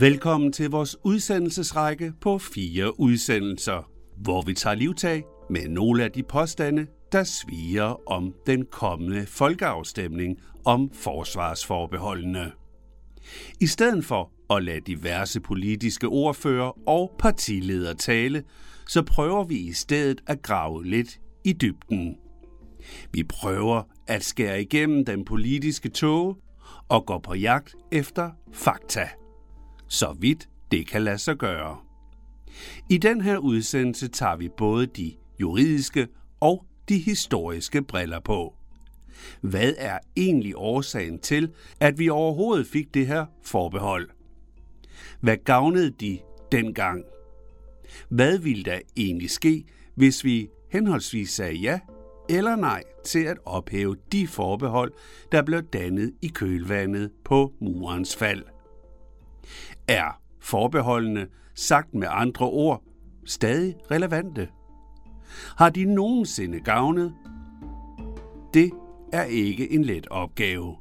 Velkommen 0.00 0.52
til 0.52 0.70
vores 0.70 0.96
udsendelsesrække 1.04 2.12
på 2.20 2.38
fire 2.38 3.00
udsendelser, 3.00 3.90
hvor 4.16 4.42
vi 4.42 4.54
tager 4.54 4.74
livtag 4.74 5.24
med 5.50 5.68
nogle 5.68 6.04
af 6.04 6.12
de 6.12 6.22
påstande, 6.22 6.86
der 7.12 7.24
sviger 7.24 8.10
om 8.10 8.34
den 8.46 8.66
kommende 8.70 9.26
folkeafstemning 9.26 10.38
om 10.64 10.90
forsvarsforbeholdene. 10.94 12.52
I 13.60 13.66
stedet 13.66 14.04
for 14.04 14.32
at 14.50 14.64
lade 14.64 14.80
diverse 14.80 15.40
politiske 15.40 16.06
ordfører 16.08 16.88
og 16.88 17.12
partiledere 17.18 17.94
tale, 17.94 18.44
så 18.88 19.02
prøver 19.02 19.44
vi 19.44 19.56
i 19.56 19.72
stedet 19.72 20.20
at 20.26 20.42
grave 20.42 20.86
lidt 20.86 21.20
i 21.44 21.52
dybden. 21.52 22.16
Vi 23.12 23.22
prøver 23.24 23.82
at 24.06 24.24
skære 24.24 24.62
igennem 24.62 25.04
den 25.04 25.24
politiske 25.24 25.88
tåge 25.88 26.34
og 26.88 27.06
gå 27.06 27.18
på 27.18 27.34
jagt 27.34 27.74
efter 27.92 28.30
fakta. 28.52 29.08
Så 29.88 30.16
vidt 30.18 30.48
det 30.70 30.86
kan 30.86 31.02
lade 31.02 31.18
sig 31.18 31.36
gøre. 31.36 31.76
I 32.90 32.98
den 32.98 33.20
her 33.20 33.38
udsendelse 33.38 34.08
tager 34.08 34.36
vi 34.36 34.48
både 34.48 34.86
de 34.86 35.12
juridiske 35.40 36.08
og 36.40 36.64
de 36.88 36.98
historiske 36.98 37.82
briller 37.82 38.20
på. 38.20 38.54
Hvad 39.40 39.74
er 39.78 39.98
egentlig 40.16 40.52
årsagen 40.56 41.18
til, 41.18 41.50
at 41.80 41.98
vi 41.98 42.08
overhovedet 42.08 42.66
fik 42.66 42.94
det 42.94 43.06
her 43.06 43.26
forbehold? 43.42 44.08
Hvad 45.20 45.36
gavnede 45.36 45.90
de 45.90 46.18
dengang? 46.52 47.04
Hvad 48.08 48.38
ville 48.38 48.64
der 48.64 48.78
egentlig 48.96 49.30
ske, 49.30 49.64
hvis 49.94 50.24
vi 50.24 50.48
henholdsvis 50.72 51.30
sagde 51.30 51.54
ja 51.54 51.80
eller 52.28 52.56
nej 52.56 52.82
til 53.04 53.24
at 53.24 53.38
ophæve 53.44 53.96
de 54.12 54.26
forbehold, 54.26 54.92
der 55.32 55.42
blev 55.42 55.62
dannet 55.62 56.12
i 56.22 56.28
kølvandet 56.28 57.10
på 57.24 57.52
murens 57.60 58.16
fald? 58.16 58.42
Er 59.88 60.20
forbeholdene, 60.40 61.26
sagt 61.54 61.94
med 61.94 62.08
andre 62.10 62.46
ord, 62.46 62.82
stadig 63.24 63.74
relevante? 63.90 64.48
Har 65.58 65.70
de 65.70 65.84
nogensinde 65.84 66.60
gavnet? 66.60 67.14
Det 68.54 68.70
er 69.12 69.24
ikke 69.24 69.72
en 69.72 69.84
let 69.84 70.08
opgave. 70.08 70.76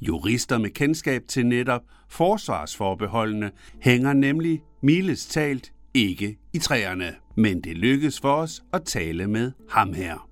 Jurister 0.00 0.58
med 0.58 0.70
kendskab 0.70 1.22
til 1.28 1.46
netop 1.46 1.80
forsvarsforbeholdene 2.08 3.50
hænger 3.80 4.12
nemlig 4.12 4.62
miles 4.80 5.26
talt 5.26 5.72
ikke 5.94 6.38
i 6.52 6.58
træerne. 6.58 7.14
Men 7.34 7.60
det 7.60 7.76
lykkes 7.76 8.20
for 8.20 8.32
os 8.32 8.62
at 8.72 8.82
tale 8.84 9.26
med 9.26 9.52
ham 9.70 9.92
her. 9.92 10.28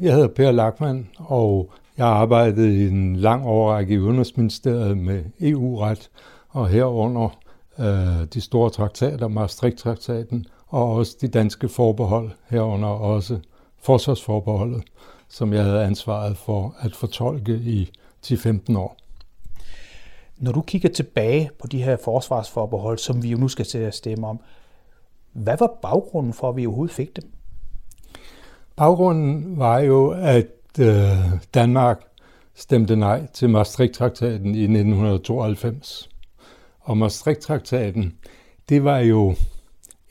Jeg 0.00 0.14
hedder 0.14 0.28
Per 0.28 0.50
Lackmann, 0.50 1.08
og 1.18 1.72
jeg 1.98 2.06
arbejdede 2.06 2.76
i 2.76 2.88
en 2.88 3.16
lang 3.16 3.44
overrække 3.46 3.94
i 3.94 3.98
Udenrigsministeriet 3.98 4.98
med 4.98 5.24
EU-ret, 5.40 6.10
og 6.52 6.68
herunder 6.68 7.38
øh, 7.78 8.26
de 8.34 8.40
store 8.40 8.70
traktater, 8.70 9.28
Maastricht-traktaten, 9.28 10.46
og 10.68 10.92
også 10.92 11.16
de 11.20 11.28
danske 11.28 11.68
forbehold, 11.68 12.30
herunder 12.50 12.88
også 12.88 13.38
forsvarsforbeholdet, 13.82 14.82
som 15.28 15.52
jeg 15.52 15.64
havde 15.64 15.84
ansvaret 15.84 16.36
for 16.36 16.74
at 16.80 16.96
fortolke 16.96 17.54
i 17.54 17.90
10-15 18.26 18.78
år. 18.78 18.96
Når 20.38 20.52
du 20.52 20.60
kigger 20.60 20.88
tilbage 20.88 21.50
på 21.60 21.66
de 21.66 21.82
her 21.82 21.96
forsvarsforbehold, 22.04 22.98
som 22.98 23.22
vi 23.22 23.30
jo 23.30 23.38
nu 23.38 23.48
skal 23.48 23.64
til 23.64 23.78
at 23.78 23.94
stemme 23.94 24.26
om, 24.26 24.40
hvad 25.32 25.56
var 25.58 25.78
baggrunden 25.82 26.32
for, 26.32 26.48
at 26.48 26.56
vi 26.56 26.66
overhovedet 26.66 26.94
fik 26.94 27.16
dem? 27.16 27.30
Baggrunden 28.76 29.58
var 29.58 29.78
jo, 29.78 30.10
at 30.10 30.46
øh, 30.80 31.32
Danmark 31.54 32.00
stemte 32.54 32.96
nej 32.96 33.26
til 33.26 33.50
Maastricht-traktaten 33.50 34.54
i 34.54 34.62
1992. 34.62 36.11
Og 36.82 36.98
Maastricht-traktaten, 36.98 38.18
det 38.68 38.84
var 38.84 38.98
jo 38.98 39.34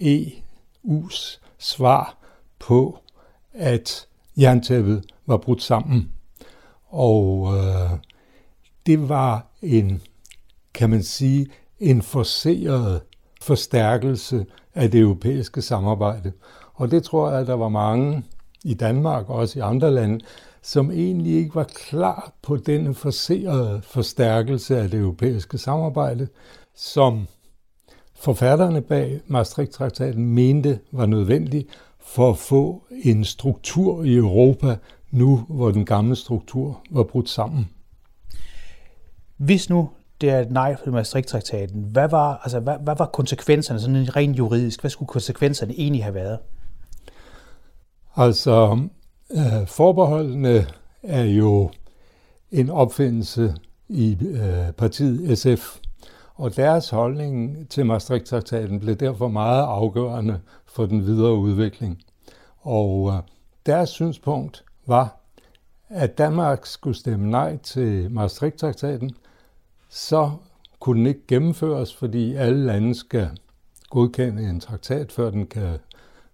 EU's 0.01 1.39
svar 1.57 2.17
på, 2.59 2.99
at 3.53 4.07
jerntæppet 4.37 5.05
var 5.25 5.37
brudt 5.37 5.61
sammen. 5.61 6.11
Og 6.89 7.53
øh, 7.57 7.91
det 8.85 9.09
var 9.09 9.47
en, 9.61 10.01
kan 10.73 10.89
man 10.89 11.03
sige, 11.03 11.47
en 11.79 12.01
forceret 12.01 13.01
forstærkelse 13.41 14.45
af 14.75 14.91
det 14.91 14.99
europæiske 14.99 15.61
samarbejde. 15.61 16.31
Og 16.73 16.91
det 16.91 17.03
tror 17.03 17.31
jeg, 17.31 17.39
at 17.39 17.47
der 17.47 17.53
var 17.53 17.69
mange 17.69 18.23
i 18.63 18.73
Danmark 18.73 19.29
og 19.29 19.35
også 19.35 19.59
i 19.59 19.61
andre 19.61 19.91
lande, 19.91 20.19
som 20.61 20.91
egentlig 20.91 21.33
ikke 21.33 21.55
var 21.55 21.63
klar 21.63 22.31
på 22.41 22.57
denne 22.57 22.93
forserede 22.93 23.81
forstærkelse 23.83 24.77
af 24.77 24.89
det 24.89 24.99
europæiske 24.99 25.57
samarbejde, 25.57 26.27
som 26.81 27.27
forfatterne 28.15 28.81
bag 28.81 29.21
Maastricht-traktaten 29.27 30.25
mente 30.25 30.79
var 30.91 31.05
nødvendig 31.05 31.65
for 31.99 32.29
at 32.29 32.37
få 32.37 32.83
en 33.03 33.25
struktur 33.25 34.03
i 34.03 34.15
Europa, 34.15 34.77
nu 35.11 35.37
hvor 35.37 35.71
den 35.71 35.85
gamle 35.85 36.15
struktur 36.15 36.81
var 36.89 37.03
brudt 37.03 37.29
sammen. 37.29 37.69
Hvis 39.37 39.69
nu 39.69 39.89
det 40.21 40.29
er 40.29 40.39
et 40.39 40.51
nej 40.51 40.75
for 40.83 40.91
Maastricht-traktaten, 40.91 41.83
hvad 41.83 42.09
var, 42.09 42.37
altså, 42.37 42.59
hvad, 42.59 42.75
hvad 42.83 42.95
var 42.97 43.05
konsekvenserne, 43.05 43.79
sådan 43.79 44.15
rent 44.15 44.37
juridisk, 44.37 44.81
hvad 44.81 44.91
skulle 44.91 45.09
konsekvenserne 45.09 45.73
egentlig 45.73 46.03
have 46.03 46.15
været? 46.15 46.39
Altså, 48.15 48.79
øh, 49.31 49.67
forbeholdene 49.67 50.65
er 51.03 51.23
jo 51.23 51.69
en 52.51 52.69
opfindelse 52.69 53.55
i 53.89 54.17
øh, 54.21 54.71
partiet 54.71 55.37
SF, 55.37 55.77
og 56.41 56.55
deres 56.55 56.89
holdning 56.89 57.69
til 57.69 57.85
Maastricht-traktaten 57.85 58.79
blev 58.79 58.95
derfor 58.95 59.27
meget 59.27 59.63
afgørende 59.63 60.39
for 60.65 60.85
den 60.85 61.05
videre 61.05 61.35
udvikling. 61.35 62.03
Og 62.61 63.11
øh, 63.13 63.21
deres 63.65 63.89
synspunkt 63.89 64.63
var, 64.85 65.17
at 65.89 66.17
Danmark 66.17 66.65
skulle 66.65 66.97
stemme 66.97 67.29
nej 67.29 67.57
til 67.57 68.11
Maastricht-traktaten, 68.11 69.11
så 69.89 70.31
kunne 70.79 70.99
den 70.99 71.07
ikke 71.07 71.27
gennemføres, 71.27 71.95
fordi 71.95 72.35
alle 72.35 72.65
lande 72.65 72.95
skal 72.95 73.29
godkende 73.89 74.49
en 74.49 74.59
traktat, 74.59 75.11
før 75.11 75.29
den 75.29 75.47
kan 75.47 75.77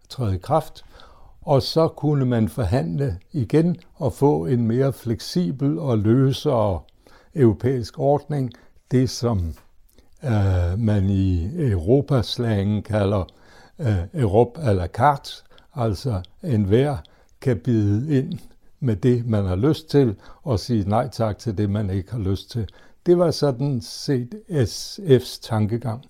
træde 0.10 0.36
i 0.36 0.40
kraft. 0.40 0.86
Og 1.42 1.62
så 1.62 1.88
kunne 1.88 2.26
man 2.26 2.50
forhandle 2.50 3.20
igen 3.32 3.76
og 3.96 4.14
få 4.14 4.46
en 4.46 4.68
mere 4.68 4.94
fleksibel 4.94 5.80
og 5.80 5.98
løsere 5.98 6.80
europæisk 7.36 8.00
ordning, 8.00 8.52
det 8.92 9.10
som 9.10 9.54
øh, 10.24 10.80
man 10.80 11.10
i 11.10 11.50
Europaslangen 11.72 12.84
kalder 12.84 13.24
øh, 13.80 13.98
Europe 14.14 14.60
à 14.60 14.74
la 14.74 14.88
carte, 14.88 15.32
altså 15.76 16.22
enhver 16.44 16.98
kan 17.42 17.58
bide 17.58 18.18
ind 18.18 18.40
med 18.80 18.96
det, 18.96 19.26
man 19.26 19.46
har 19.46 19.56
lyst 19.56 19.90
til, 19.90 20.16
og 20.44 20.60
sige 20.60 20.90
nej 20.90 21.10
tak 21.10 21.38
til 21.38 21.58
det, 21.58 21.70
man 21.70 21.90
ikke 21.90 22.12
har 22.12 22.20
lyst 22.20 22.52
til. 22.52 22.68
Det 23.06 23.18
var 23.18 23.32
sådan 23.32 23.82
set 23.82 24.36
SF's 24.50 25.40
tankegang. 25.42 26.06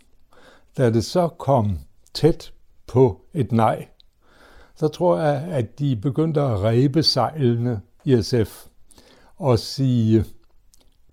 Da 0.78 0.90
det 0.90 1.06
så 1.06 1.28
kom 1.28 1.80
tæt 2.14 2.54
på 2.88 3.22
et 3.34 3.52
nej, 3.52 3.88
så 4.76 4.88
tror 4.88 5.18
jeg, 5.20 5.36
at 5.36 5.80
de 5.80 5.96
begyndte 5.96 6.42
at 6.42 6.62
ræbe 6.62 7.04
sejlene 7.04 7.82
i 8.06 8.22
SF 8.22 8.66
og 9.38 9.60
sige, 9.60 10.26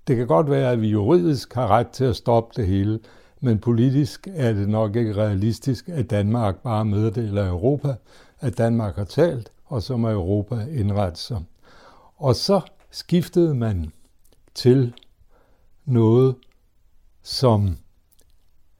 det 0.06 0.16
kan 0.16 0.26
godt 0.26 0.50
være, 0.50 0.72
at 0.72 0.80
vi 0.80 0.88
juridisk 0.88 1.54
har 1.54 1.68
ret 1.68 1.88
til 1.88 2.04
at 2.04 2.16
stoppe 2.16 2.52
det 2.56 2.66
hele, 2.66 3.00
men 3.40 3.58
politisk 3.58 4.28
er 4.34 4.52
det 4.52 4.68
nok 4.68 4.96
ikke 4.96 5.16
realistisk, 5.16 5.88
at 5.88 6.10
Danmark 6.10 6.56
bare 6.62 6.84
meddeler 6.84 7.48
Europa, 7.48 7.94
at 8.40 8.58
Danmark 8.58 8.96
har 8.96 9.04
talt, 9.04 9.52
og 9.64 9.82
så 9.82 9.96
må 9.96 10.10
Europa 10.10 10.66
indrette 10.70 11.20
sig. 11.20 11.44
Og 12.16 12.34
så 12.34 12.60
skiftede 12.90 13.54
man 13.54 13.92
til 14.54 14.94
noget, 15.84 16.34
som 17.22 17.76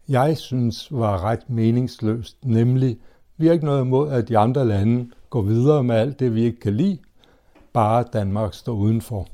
jeg 0.09 0.39
synes 0.39 0.93
var 0.93 1.25
ret 1.25 1.51
meningsløst, 1.51 2.37
nemlig 2.45 2.99
vi 3.37 3.47
har 3.47 3.53
ikke 3.53 3.65
noget 3.65 3.85
imod, 3.85 4.13
at 4.13 4.29
de 4.29 4.39
andre 4.39 4.67
lande 4.67 5.11
går 5.31 5.43
videre 5.43 5.85
med 5.85 5.97
alt 5.97 6.21
det, 6.21 6.35
vi 6.35 6.43
ikke 6.43 6.61
kan 6.61 6.75
lide, 6.75 6.99
bare 7.73 8.05
Danmark 8.13 8.55
står 8.55 8.73
udenfor 8.73 9.27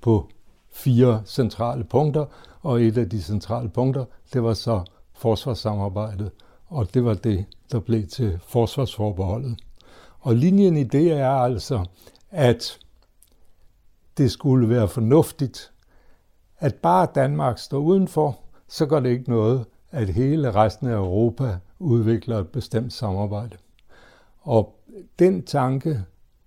på 0.00 0.28
fire 0.72 1.22
centrale 1.26 1.84
punkter, 1.84 2.24
og 2.60 2.82
et 2.82 2.98
af 2.98 3.08
de 3.08 3.22
centrale 3.22 3.68
punkter, 3.68 4.04
det 4.32 4.42
var 4.42 4.54
så 4.54 4.84
forsvarssamarbejdet, 5.12 6.30
og 6.66 6.94
det 6.94 7.04
var 7.04 7.14
det, 7.14 7.44
der 7.72 7.80
blev 7.80 8.06
til 8.06 8.38
forsvarsforbeholdet. 8.46 9.58
Og 10.20 10.34
linjen 10.34 10.76
i 10.76 10.84
det 10.84 11.12
er 11.12 11.30
altså, 11.30 11.84
at 12.30 12.78
det 14.18 14.30
skulle 14.30 14.68
være 14.68 14.88
fornuftigt, 14.88 15.72
at 16.58 16.74
bare 16.74 17.08
Danmark 17.14 17.58
står 17.58 17.78
udenfor, 17.78 18.38
så 18.68 18.86
gør 18.86 19.00
det 19.00 19.10
ikke 19.10 19.30
noget, 19.30 19.64
at 19.90 20.08
hele 20.08 20.54
resten 20.54 20.88
af 20.88 20.96
Europa 20.96 21.58
udvikler 21.78 22.38
et 22.38 22.48
bestemt 22.48 22.92
samarbejde. 22.92 23.56
Og 24.40 24.74
den 25.18 25.42
tanke 25.42 26.04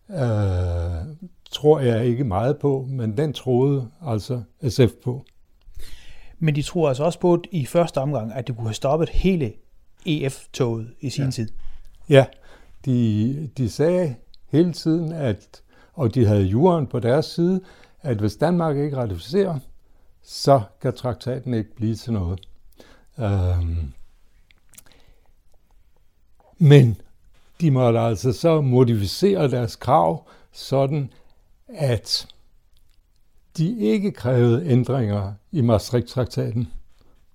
øh, 0.10 1.08
tror 1.54 1.80
jeg 1.80 2.06
ikke 2.06 2.24
meget 2.24 2.58
på, 2.58 2.88
men 2.90 3.18
den 3.18 3.34
troede 3.34 3.90
altså 4.06 4.42
SF 4.70 4.92
på. 5.04 5.26
Men 6.40 6.56
de 6.56 6.62
tror 6.62 6.88
altså 6.88 7.04
også 7.04 7.20
på 7.20 7.44
i 7.52 7.66
første 7.66 7.98
omgang, 7.98 8.34
at 8.34 8.48
det 8.48 8.56
kunne 8.56 8.68
have 8.68 8.74
stoppet 8.74 9.10
hele 9.10 9.54
EF-toget 10.06 10.94
i 11.00 11.10
sin 11.10 11.24
ja. 11.24 11.32
tid. 11.32 11.50
Ja, 12.10 12.26
de, 12.86 13.50
de 13.58 13.70
sagde 13.70 14.16
hele 14.52 14.74
tiden, 14.74 15.12
at, 15.12 15.62
og 15.94 16.16
de 16.16 16.26
havde 16.26 16.44
jorden 16.44 16.88
på 16.88 17.00
deres 17.00 17.26
side, 17.26 17.62
at 18.02 18.18
hvis 18.18 18.36
Danmark 18.36 18.78
ikke 18.78 18.98
ratificerer, 18.98 19.60
så 20.24 20.62
kan 20.82 20.94
traktaten 20.94 21.54
ikke 21.54 21.76
blive 21.76 21.96
til 21.96 22.14
noget. 22.14 22.40
Øhm, 23.20 23.94
men 26.58 26.98
de 27.62 27.72
måtte 27.72 28.00
altså 28.00 28.34
så 28.34 28.62
modificere 28.62 29.52
deres 29.52 29.76
krav 29.76 30.28
sådan, 30.52 31.12
at 31.76 32.28
de 33.58 33.80
ikke 33.80 34.12
krævede 34.12 34.66
ændringer 34.66 35.34
i 35.52 35.62
Maastricht-traktaten. 35.62 36.68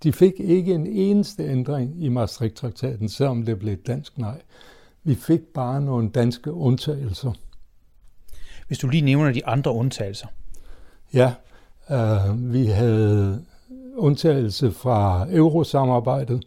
De 0.02 0.12
fik 0.12 0.32
ikke 0.38 0.74
en 0.74 0.86
eneste 0.86 1.44
ændring 1.44 2.02
i 2.02 2.08
Maastricht-traktaten, 2.08 3.08
selvom 3.08 3.42
det 3.42 3.58
blev 3.58 3.72
et 3.72 3.86
dansk 3.86 4.18
nej. 4.18 4.40
Vi 5.02 5.14
fik 5.14 5.40
bare 5.40 5.80
nogle 5.80 6.10
danske 6.10 6.52
undtagelser. 6.52 7.32
Hvis 8.66 8.78
du 8.78 8.88
lige 8.88 9.00
nævner 9.00 9.32
de 9.32 9.46
andre 9.46 9.72
undtagelser. 9.72 10.26
Ja, 11.14 11.34
øh, 11.90 12.52
vi 12.52 12.66
havde 12.66 13.44
undtagelse 13.94 14.72
fra 14.72 15.26
eurosamarbejdet, 15.30 16.44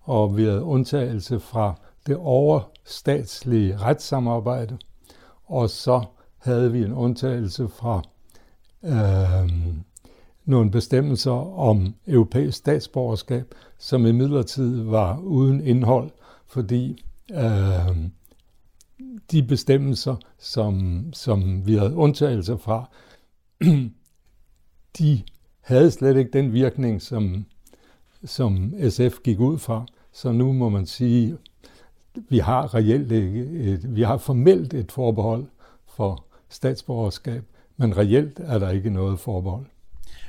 og 0.00 0.36
vi 0.36 0.44
havde 0.44 0.62
undtagelse 0.62 1.40
fra 1.40 1.74
det 2.06 2.16
overstatslige 2.16 3.76
retssamarbejde, 3.76 4.78
og 5.46 5.70
så 5.70 6.04
havde 6.38 6.72
vi 6.72 6.82
en 6.82 6.92
undtagelse 6.92 7.68
fra 7.68 8.02
øh, 8.84 9.50
nogle 10.44 10.70
bestemmelser 10.70 11.58
om 11.58 11.94
europæisk 12.06 12.58
statsborgerskab, 12.58 13.54
som 13.78 14.06
i 14.06 14.12
midlertid 14.12 14.82
var 14.82 15.18
uden 15.18 15.60
indhold, 15.60 16.10
fordi 16.46 17.04
øh, 17.32 17.96
de 19.30 19.42
bestemmelser, 19.42 20.16
som, 20.38 21.04
som 21.12 21.66
vi 21.66 21.74
havde 21.74 21.94
undtagelser 21.94 22.56
fra, 22.56 22.90
de 24.98 25.22
havde 25.60 25.90
slet 25.90 26.16
ikke 26.16 26.30
den 26.30 26.52
virkning, 26.52 27.02
som, 27.02 27.44
som 28.24 28.74
SF 28.88 29.18
gik 29.24 29.40
ud 29.40 29.58
fra. 29.58 29.86
Så 30.12 30.32
nu 30.32 30.52
må 30.52 30.68
man 30.68 30.86
sige, 30.86 31.36
vi 32.28 32.38
har 32.38 32.74
reelt 32.74 33.12
ikke, 33.12 33.40
et, 33.40 33.96
vi 33.96 34.02
har 34.02 34.16
formelt 34.16 34.74
et 34.74 34.92
forbehold 34.92 35.46
for 35.86 36.24
statsborgerskab, 36.50 37.42
men 37.76 37.96
reelt 37.96 38.40
er 38.40 38.58
der 38.58 38.70
ikke 38.70 38.90
noget 38.90 39.20
forbehold. 39.20 39.66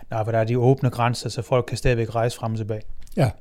Nej, 0.10 0.24
for 0.24 0.32
der 0.32 0.40
er 0.40 0.44
de 0.44 0.60
åbne 0.60 0.90
grænser, 0.90 1.30
så 1.30 1.42
folk 1.42 1.66
kan 1.66 1.78
stadigvæk 1.78 2.16
rejse 2.16 2.38
frem 2.38 2.52
og 2.52 2.58
tilbage. 2.58 2.82
Ja. 3.18 3.32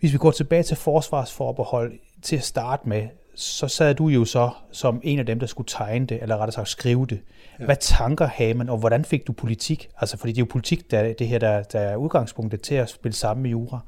Hvis 0.00 0.12
vi 0.12 0.18
går 0.18 0.30
tilbage 0.30 0.62
til 0.62 0.76
forsvarsforbehold 0.76 1.92
til 2.22 2.36
at 2.36 2.42
starte 2.42 2.88
med, 2.88 3.08
så 3.34 3.68
sad 3.68 3.94
du 3.94 4.08
jo 4.08 4.24
så 4.24 4.50
som 4.72 5.00
en 5.02 5.18
af 5.18 5.26
dem, 5.26 5.38
der 5.40 5.46
skulle 5.46 5.68
tegne 5.68 6.06
det, 6.06 6.22
eller 6.22 6.36
rettere 6.36 6.52
sagt 6.52 6.68
skrive 6.68 7.06
det. 7.06 7.20
Ja. 7.60 7.64
Hvad 7.64 7.76
tanker 7.80 8.26
havde 8.26 8.54
man, 8.54 8.68
og 8.68 8.78
hvordan 8.78 9.04
fik 9.04 9.26
du 9.26 9.32
politik? 9.32 9.90
Altså, 10.00 10.16
fordi 10.16 10.32
det 10.32 10.38
er 10.38 10.42
jo 10.42 10.48
politik, 10.50 10.90
der, 10.90 11.12
det 11.12 11.28
her, 11.28 11.38
der, 11.38 11.62
der 11.62 11.80
er 11.80 11.96
udgangspunktet 11.96 12.60
til 12.62 12.74
at 12.74 12.88
spille 12.88 13.16
sammen 13.16 13.42
med 13.42 13.50
jura. 13.50 13.80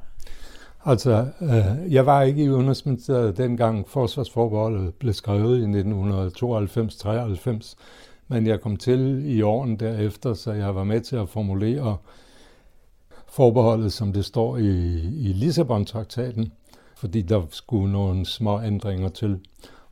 Altså, 0.87 1.27
øh, 1.41 1.93
jeg 1.93 2.07
var 2.07 2.23
ikke 2.23 2.45
i 2.45 2.51
Udenrigsministeriet 2.51 3.37
dengang 3.37 3.89
forsvarsforbeholdet 3.89 4.95
blev 4.95 5.13
skrevet 5.13 5.59
i 5.59 5.65
1992-93, 7.61 7.75
men 8.29 8.47
jeg 8.47 8.61
kom 8.61 8.77
til 8.77 9.23
i 9.27 9.43
åren 9.43 9.77
derefter, 9.77 10.35
så 10.35 10.53
jeg 10.53 10.75
var 10.75 10.85
med 10.85 11.01
til 11.01 11.17
at 11.17 11.29
formulere 11.29 11.97
forbeholdet, 13.29 13.93
som 13.93 14.13
det 14.13 14.25
står 14.25 14.57
i, 14.57 14.99
i 14.99 15.33
Lissabon-traktaten, 15.33 16.53
fordi 16.97 17.23
der 17.23 17.43
skulle 17.51 17.93
nogle 17.93 18.27
små 18.27 18.63
ændringer 18.63 19.09
til. 19.09 19.41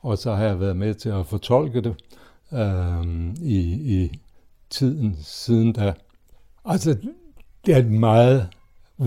Og 0.01 0.19
så 0.19 0.35
har 0.35 0.45
jeg 0.45 0.61
været 0.61 0.77
med 0.77 0.95
til 0.95 1.09
at 1.09 1.27
fortolke 1.27 1.81
det 1.81 1.95
øh, 2.53 3.35
i, 3.43 3.61
i 4.03 4.21
tiden 4.71 5.17
siden 5.21 5.73
da. 5.73 5.95
Altså, 6.65 6.97
det 7.67 7.75
er 7.75 7.79
et 7.79 7.91
meget 7.91 8.49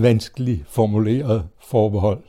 vanskeligt 0.02 0.66
formuleret 0.66 1.48
forbehold. 1.58 2.22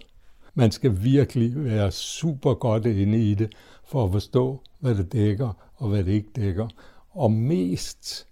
Man 0.53 0.71
skal 0.71 1.03
virkelig 1.03 1.63
være 1.65 1.91
super 1.91 2.53
godt 2.53 2.85
inde 2.85 3.17
i 3.17 3.33
det, 3.33 3.55
for 3.85 4.05
at 4.05 4.11
forstå, 4.11 4.61
hvad 4.79 4.95
det 4.95 5.13
dækker 5.13 5.71
og 5.75 5.89
hvad 5.89 6.03
det 6.03 6.11
ikke 6.11 6.29
dækker. 6.35 6.67
Og 7.09 7.31
mest 7.31 8.27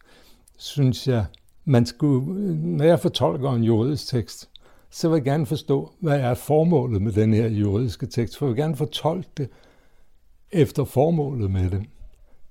synes 0.58 1.08
jeg, 1.08 1.26
man 1.66 1.86
skulle, 1.86 2.56
når 2.78 2.86
jeg 2.86 3.00
fortolker 3.00 3.52
en 3.52 3.64
juridisk 3.64 4.08
tekst, 4.08 4.50
så 4.90 5.10
vil 5.10 5.16
jeg 5.16 5.24
gerne 5.24 5.46
forstå, 5.46 5.92
hvad 6.00 6.20
er 6.20 6.34
formålet 6.34 7.02
med 7.02 7.12
den 7.12 7.34
her 7.34 7.50
juridiske 7.50 8.06
tekst, 8.06 8.38
for 8.38 8.46
jeg 8.46 8.56
vil 8.56 8.64
gerne 8.64 8.76
fortolke 8.76 9.30
det 9.38 9.50
efter 10.52 10.84
formålet 10.84 11.52
med 11.52 11.70
det. 11.70 11.84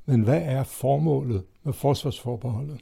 Men 0.06 0.22
hvad 0.22 0.42
er 0.44 0.62
formålet 0.62 1.42
med 1.62 1.72
forsvarsforbeholdet? 1.72 2.80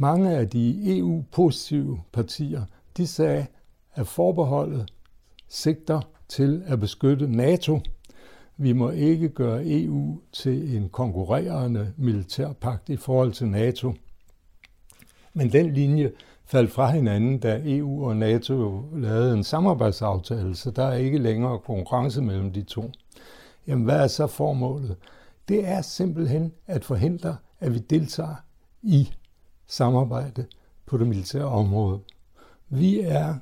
Mange 0.00 0.30
af 0.30 0.48
de 0.48 0.98
EU-positive 0.98 2.00
partier, 2.12 2.64
de 2.96 3.06
sagde, 3.06 3.46
at 3.94 4.06
forbeholdet 4.06 4.92
sigter 5.48 6.00
til 6.28 6.62
at 6.66 6.80
beskytte 6.80 7.26
NATO. 7.28 7.80
Vi 8.56 8.72
må 8.72 8.90
ikke 8.90 9.28
gøre 9.28 9.62
EU 9.64 10.20
til 10.32 10.76
en 10.76 10.88
konkurrerende 10.88 11.92
militærpagt 11.96 12.88
i 12.88 12.96
forhold 12.96 13.32
til 13.32 13.46
NATO. 13.46 13.94
Men 15.34 15.52
den 15.52 15.74
linje 15.74 16.12
faldt 16.44 16.70
fra 16.70 16.90
hinanden, 16.90 17.38
da 17.38 17.60
EU 17.64 18.08
og 18.08 18.16
NATO 18.16 18.84
lavede 18.94 19.32
en 19.32 19.44
samarbejdsaftale, 19.44 20.56
så 20.56 20.70
der 20.70 20.84
er 20.84 20.96
ikke 20.96 21.18
længere 21.18 21.58
konkurrence 21.58 22.22
mellem 22.22 22.52
de 22.52 22.62
to. 22.62 22.90
Jamen, 23.66 23.84
hvad 23.84 24.02
er 24.02 24.08
så 24.08 24.26
formålet? 24.26 24.96
Det 25.48 25.68
er 25.68 25.82
simpelthen 25.82 26.52
at 26.66 26.84
forhindre, 26.84 27.36
at 27.60 27.74
vi 27.74 27.78
deltager 27.78 28.34
i 28.82 29.10
samarbejde 29.70 30.46
på 30.86 30.98
det 30.98 31.06
militære 31.06 31.44
område. 31.44 32.00
Vi 32.68 33.00
er 33.00 33.34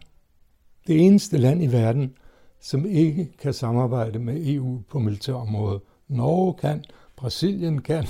det 0.87 1.07
eneste 1.07 1.39
land 1.39 1.63
i 1.63 1.67
verden, 1.67 2.15
som 2.61 2.87
ikke 2.87 3.33
kan 3.39 3.53
samarbejde 3.53 4.19
med 4.19 4.47
EU 4.47 4.83
på 4.91 4.99
militærområdet. 4.99 5.81
Norge 6.09 6.55
kan, 6.55 6.85
Brasilien 7.17 7.81
kan, 7.81 8.05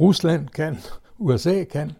Rusland 0.00 0.48
kan, 0.48 0.76
USA 1.18 1.64
kan. 1.64 1.92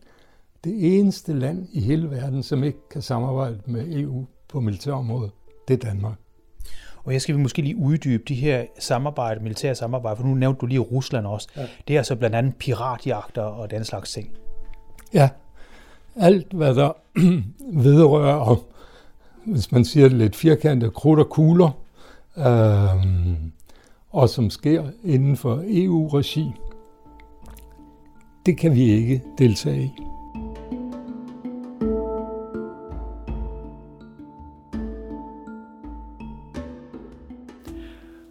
Det 0.65 0.99
eneste 0.99 1.33
land 1.33 1.67
i 1.73 1.81
hele 1.81 2.11
verden, 2.11 2.43
som 2.43 2.65
ikke 2.65 2.89
kan 2.91 3.03
samarbejde 3.03 3.61
med 3.67 3.97
EU 3.97 4.27
på 4.49 4.61
militærområdet, 4.61 5.31
det 5.69 5.75
er 5.75 5.89
Danmark. 5.91 6.17
Og 7.05 7.13
jeg 7.13 7.23
skal 7.23 7.37
vi 7.37 7.41
måske 7.41 7.63
lige 7.63 7.77
uddybe 7.77 8.23
de 8.29 8.35
her 8.35 8.65
samarbejde, 8.79 9.43
militære 9.43 9.75
samarbejde, 9.75 10.17
for 10.17 10.25
nu 10.25 10.35
nævnte 10.35 10.61
du 10.61 10.67
lige 10.67 10.79
Rusland 10.79 11.27
også. 11.27 11.49
Ja. 11.57 11.67
Det 11.89 11.95
er 11.95 12.01
altså 12.01 12.17
blandt 12.17 12.37
andet 12.37 12.57
piratjagter 12.57 13.43
og 13.43 13.71
den 13.71 13.85
slags 13.85 14.13
ting. 14.13 14.39
Ja, 15.15 15.29
alt 16.17 16.53
hvad 16.53 16.75
der 16.75 16.93
vedrører, 17.85 18.57
hvis 19.45 19.73
man 19.73 19.85
siger 19.85 20.09
det 20.09 20.19
lidt 20.19 20.37
firkantet, 20.37 20.95
krudt 20.95 21.21
og 21.21 21.29
kugler, 21.29 21.71
øh, 22.39 23.35
og 24.11 24.29
som 24.29 24.51
sker 24.51 24.85
inden 25.05 25.37
for 25.37 25.63
EU-regi, 25.67 26.53
det 28.47 28.59
kan 28.59 28.75
vi 28.75 28.83
ikke 28.83 29.23
deltage 29.39 29.83
i. 29.83 29.91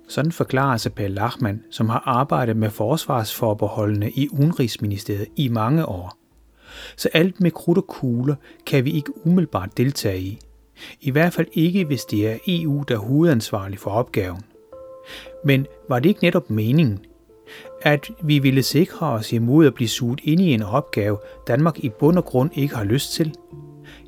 Sådan 0.08 0.32
forklarer 0.32 0.72
altså 0.72 0.90
Per 0.90 1.08
Lachmann, 1.08 1.64
som 1.72 1.90
har 1.90 2.04
arbejdet 2.06 2.58
med 2.58 2.70
forsvarsforbeholdene 2.70 4.12
i 4.12 4.28
Udenrigsministeriet 4.32 5.28
i 5.36 5.48
mange 5.48 5.86
år. 5.86 6.27
Så 6.96 7.10
alt 7.14 7.42
med 7.42 7.52
krudt 7.52 7.78
og 7.78 7.88
kugler 7.88 8.36
kan 8.66 8.86
vi 8.86 8.92
ikke 8.92 9.26
umiddelbart 9.26 9.78
deltage 9.78 10.20
i. 10.20 10.40
I 11.02 11.12
hvert 11.12 11.34
fald 11.34 11.48
ikke, 11.54 11.86
hvis 11.86 12.06
det 12.06 12.28
er 12.28 12.38
EU, 12.48 12.84
der 12.88 12.96
er 12.96 13.00
hovedansvarlig 13.00 13.80
for 13.80 13.92
opgaven. 13.92 14.42
Men 15.46 15.66
var 15.90 16.00
det 16.00 16.10
ikke 16.10 16.24
netop 16.24 16.50
meningen, 16.50 17.00
at 17.82 18.10
vi 18.24 18.40
ville 18.40 18.64
sikre 18.64 19.08
os 19.08 19.34
imod 19.34 19.66
at 19.66 19.74
blive 19.74 19.88
suget 19.88 20.20
ind 20.24 20.42
i 20.42 20.54
en 20.54 20.62
opgave, 20.62 21.18
Danmark 21.48 21.80
i 21.80 21.90
bund 21.90 22.18
og 22.18 22.26
grund 22.26 22.50
ikke 22.54 22.76
har 22.76 22.84
lyst 22.84 23.14
til? 23.14 23.36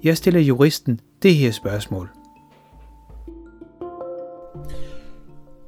Jeg 0.03 0.17
stiller 0.17 0.39
juristen 0.39 0.99
det 1.21 1.35
her 1.35 1.51
spørgsmål. 1.51 2.09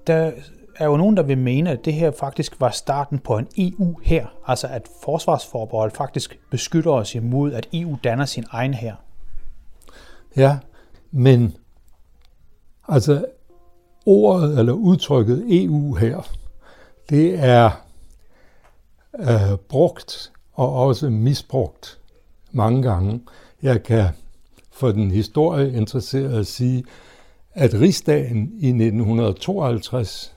Der 0.08 0.32
er 0.76 0.86
jo 0.86 0.98
nogen, 0.98 1.18
der 1.18 1.24
vil 1.24 1.38
mene, 1.38 1.70
at 1.70 1.86
det 1.86 1.94
her 1.94 2.12
faktisk 2.12 2.60
var 2.60 2.70
starten 2.70 3.20
på 3.20 3.38
en 3.38 3.48
EU 3.58 4.00
her, 4.04 4.28
altså 4.48 4.68
at 4.68 4.88
forsvarsforbehold 5.04 5.92
faktisk 5.92 6.40
beskytter 6.50 6.92
os 6.92 7.16
imod, 7.16 7.54
at 7.54 7.68
EU 7.74 7.98
danner 8.04 8.26
sin 8.26 8.46
egen 8.52 8.74
her. 8.74 8.96
Ja, 10.36 10.58
men 11.12 11.58
altså 12.88 13.26
ordet 14.06 14.60
eller 14.60 14.74
udtrykket 14.74 15.46
EU 15.50 15.96
her, 15.96 16.32
det 17.10 17.40
er 17.40 17.72
øh, 19.20 19.58
brugt 19.70 20.32
og 20.54 20.74
også 20.74 21.10
misbrugt 21.10 22.00
mange 22.52 22.82
gange. 22.82 23.22
Jeg 23.62 23.84
kan 23.84 24.06
for 24.72 24.92
den 24.92 25.12
historie 25.12 25.74
interesserede 25.74 26.46
sige, 26.46 26.84
at 27.54 27.74
rigsdagen 27.74 28.38
i 28.38 28.68
1952 28.68 30.34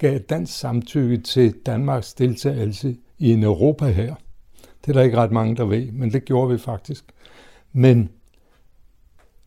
gav 0.00 0.18
dansk 0.18 0.58
samtykke 0.58 1.18
til 1.18 1.54
Danmarks 1.66 2.14
deltagelse 2.14 2.96
i 3.18 3.32
en 3.32 3.42
Europa 3.42 3.86
her. 3.86 4.14
Det 4.80 4.88
er 4.88 4.92
der 4.92 5.02
ikke 5.02 5.16
ret 5.16 5.32
mange, 5.32 5.56
der 5.56 5.64
ved, 5.64 5.92
men 5.92 6.12
det 6.12 6.24
gjorde 6.24 6.52
vi 6.52 6.58
faktisk. 6.58 7.04
Men 7.72 8.10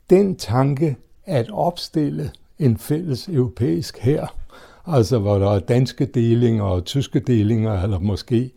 den 0.10 0.36
tanke 0.36 0.96
at 1.26 1.50
opstille 1.52 2.32
en 2.60 2.78
fælles 2.78 3.28
europæisk 3.28 3.98
her, 3.98 4.28
altså 4.86 5.20
hvor 5.20 5.40
der 5.40 5.52
er 5.52 5.60
danske 5.60 6.06
delinger 6.06 6.64
og 6.64 6.86
tyske 6.86 7.20
delinger, 7.20 7.84
eller 7.84 8.00
måske 8.00 8.52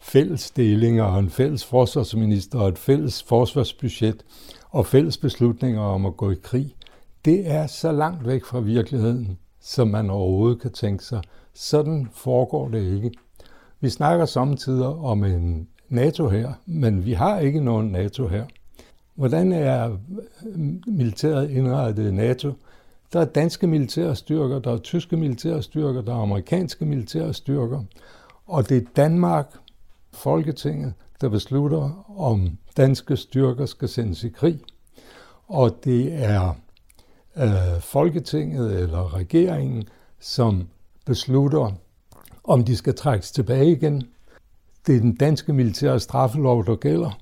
fælles 0.00 0.50
delinger 0.50 1.04
og 1.04 1.18
en 1.18 1.30
fælles 1.30 1.64
forsvarsminister 1.64 2.58
og 2.58 2.68
et 2.68 2.78
fælles 2.78 3.22
forsvarsbudget 3.22 4.24
og 4.70 4.86
fælles 4.86 5.16
beslutninger 5.16 5.80
om 5.80 6.06
at 6.06 6.16
gå 6.16 6.30
i 6.30 6.36
krig, 6.42 6.74
det 7.24 7.50
er 7.50 7.66
så 7.66 7.92
langt 7.92 8.26
væk 8.26 8.44
fra 8.44 8.60
virkeligheden, 8.60 9.38
som 9.60 9.88
man 9.88 10.10
overhovedet 10.10 10.60
kan 10.60 10.72
tænke 10.72 11.04
sig. 11.04 11.22
Sådan 11.54 12.08
foregår 12.12 12.68
det 12.68 12.94
ikke. 12.94 13.10
Vi 13.80 13.88
snakker 13.88 14.24
samtidig 14.24 14.86
om 14.86 15.24
en 15.24 15.68
NATO 15.88 16.28
her, 16.28 16.52
men 16.66 17.04
vi 17.04 17.12
har 17.12 17.38
ikke 17.38 17.60
nogen 17.60 17.88
NATO 17.88 18.26
her. 18.26 18.44
Hvordan 19.14 19.52
er 19.52 19.96
militæret 20.86 21.50
indrettet 21.50 22.08
i 22.08 22.10
NATO? 22.10 22.52
Der 23.12 23.20
er 23.20 23.24
danske 23.24 23.66
militære 23.66 24.16
styrker, 24.16 24.58
der 24.58 24.72
er 24.72 24.78
tyske 24.78 25.16
militære 25.16 25.62
styrker, 25.62 26.02
der 26.02 26.12
er 26.12 26.22
amerikanske 26.22 26.84
militære 26.84 27.34
styrker, 27.34 27.84
og 28.46 28.68
det 28.68 28.76
er 28.76 28.86
Danmark, 28.96 29.46
Folketinget, 30.12 30.92
der 31.20 31.28
beslutter, 31.28 32.10
om 32.20 32.58
danske 32.76 33.16
styrker 33.16 33.66
skal 33.66 33.88
sendes 33.88 34.24
i 34.24 34.28
krig. 34.28 34.60
Og 35.48 35.84
det 35.84 36.24
er 36.24 36.54
øh, 37.36 37.80
Folketinget 37.80 38.80
eller 38.80 39.14
regeringen, 39.14 39.84
som 40.20 40.68
beslutter, 41.06 41.72
om 42.44 42.64
de 42.64 42.76
skal 42.76 42.94
trækkes 42.94 43.32
tilbage 43.32 43.72
igen. 43.72 44.02
Det 44.86 44.96
er 44.96 45.00
den 45.00 45.16
danske 45.16 45.52
militære 45.52 46.00
straffelov, 46.00 46.66
der 46.66 46.76
gælder. 46.76 47.20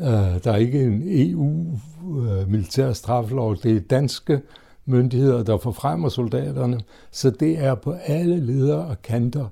Øh, 0.00 0.44
der 0.44 0.52
er 0.52 0.56
ikke 0.56 0.82
en 0.82 1.02
EU-militær 1.04 2.88
øh, 2.88 2.94
straffelov. 2.94 3.56
Det 3.56 3.76
er 3.76 3.80
danske 3.80 4.40
myndigheder, 4.84 5.42
der 5.42 5.58
forfremmer 5.58 6.08
soldaterne. 6.08 6.80
Så 7.10 7.30
det 7.30 7.58
er 7.58 7.74
på 7.74 7.92
alle 7.92 8.40
ledere 8.40 8.86
og 8.86 9.02
kanter 9.02 9.46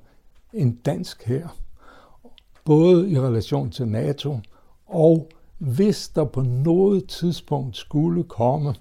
en 0.53 0.75
dansk 0.75 1.23
her. 1.23 1.47
Både 2.65 3.09
i 3.09 3.19
relation 3.19 3.69
til 3.69 3.87
NATO, 3.87 4.39
og 4.85 5.29
hvis 5.57 6.09
der 6.09 6.25
på 6.25 6.41
noget 6.41 7.07
tidspunkt 7.07 7.77
skulle 7.77 8.23
komme 8.23 8.73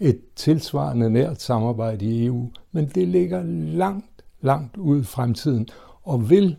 et 0.00 0.20
tilsvarende 0.36 1.10
nært 1.10 1.42
samarbejde 1.42 2.04
i 2.04 2.26
EU, 2.26 2.50
men 2.78 2.88
det 2.94 3.08
ligger 3.08 3.42
langt, 3.76 4.24
langt 4.40 4.76
ud 4.76 5.00
i 5.00 5.04
fremtiden 5.04 5.68
og 6.02 6.30
vil 6.30 6.56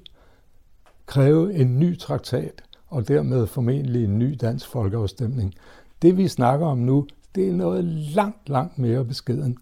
kræve 1.06 1.54
en 1.54 1.80
ny 1.80 2.00
traktat 2.00 2.64
og 2.88 3.08
dermed 3.08 3.48
formentlig 3.48 4.04
en 4.04 4.20
ny 4.20 4.38
dansk 4.42 4.68
folkeafstemning. 4.68 5.54
Det 6.02 6.18
vi 6.18 6.28
snakker 6.28 6.68
om 6.68 6.78
nu, 6.78 7.08
det 7.36 7.50
er 7.50 7.54
noget 7.54 7.84
langt, 7.86 8.50
langt 8.50 8.80
mere 8.80 9.06
beskeden. 9.06 9.58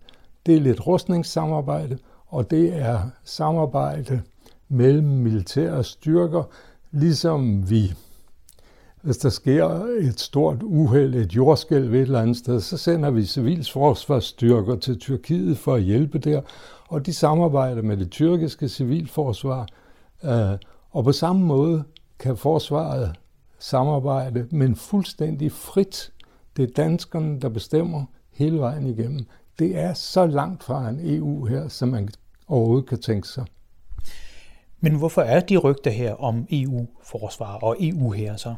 Det 0.46 0.56
er 0.56 0.60
lidt 0.60 0.88
rustningssamarbejde, 0.88 1.98
og 2.28 2.52
det 2.52 2.76
er 2.76 3.00
samarbejde 3.24 4.22
mellem 4.70 5.08
militære 5.08 5.84
styrker, 5.84 6.44
ligesom 6.92 7.70
vi 7.70 7.94
hvis 9.02 9.18
der 9.18 9.30
sker 9.30 9.66
et 10.00 10.20
stort 10.20 10.64
uheld, 10.64 11.16
et 11.16 11.36
jordskælv 11.36 11.94
et 11.94 12.02
eller 12.02 12.22
andet 12.22 12.38
sted, 12.38 12.62
så 12.62 12.78
sender 12.78 13.12
vi 13.12 13.26
civilforsvarsstyrker 13.26 14.76
til 14.76 15.00
Tyrkiet 15.00 15.58
for 15.58 15.74
at 15.76 15.82
hjælpe 15.82 16.20
der, 16.20 16.42
og 16.88 17.06
de 17.06 17.14
samarbejder 17.14 17.82
med 17.82 17.98
det 17.98 18.12
tyrkiske 18.12 18.70
civilforsvar. 18.70 19.68
Øh, 20.24 20.58
og 20.92 21.04
på 21.04 21.12
samme 21.12 21.46
måde 21.46 21.84
kan 22.20 22.38
forsvaret 22.38 23.16
samarbejde, 23.60 24.48
men 24.52 24.76
fuldstændig 24.76 25.52
frit. 25.52 26.12
Det 26.58 26.64
er 26.64 26.74
danskerne, 26.76 27.40
der 27.40 27.50
bestemmer 27.50 28.06
hele 28.34 28.60
vejen 28.60 28.88
igennem. 28.88 29.26
Det 29.60 29.80
er 29.80 29.94
så 29.94 30.26
langt 30.26 30.64
fra 30.64 30.90
en 30.90 31.00
EU 31.04 31.46
her, 31.46 31.68
som 31.68 31.90
man 31.90 32.10
overhovedet 32.48 32.90
kan 32.90 33.00
tænke 33.00 33.28
sig. 33.28 33.46
Men 34.80 34.96
hvorfor 34.96 35.22
er 35.22 35.40
de 35.40 35.58
rygter 35.58 35.92
her 35.92 36.14
om 36.14 36.48
EU-forsvar 36.50 37.56
og 37.56 37.76
EU 37.80 38.12
her 38.12 38.36
så? 38.36 38.56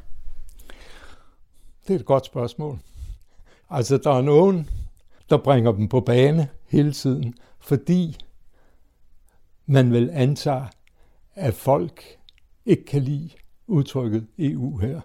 Det 1.89 1.95
er 1.95 1.99
et 1.99 2.05
godt 2.05 2.25
spørgsmål. 2.25 2.79
Altså, 3.69 3.97
der 3.97 4.11
er 4.11 4.21
nogen, 4.21 4.69
der 5.29 5.37
bringer 5.37 5.71
dem 5.71 5.87
på 5.87 5.99
bane 5.99 6.47
hele 6.67 6.91
tiden, 6.91 7.33
fordi 7.59 8.17
man 9.65 9.91
vil 9.91 10.09
antage, 10.13 10.65
at 11.35 11.53
folk 11.53 12.03
ikke 12.65 12.85
kan 12.85 13.01
lide 13.01 13.29
udtrykket 13.67 14.27
EU 14.39 14.77
her. 14.77 15.01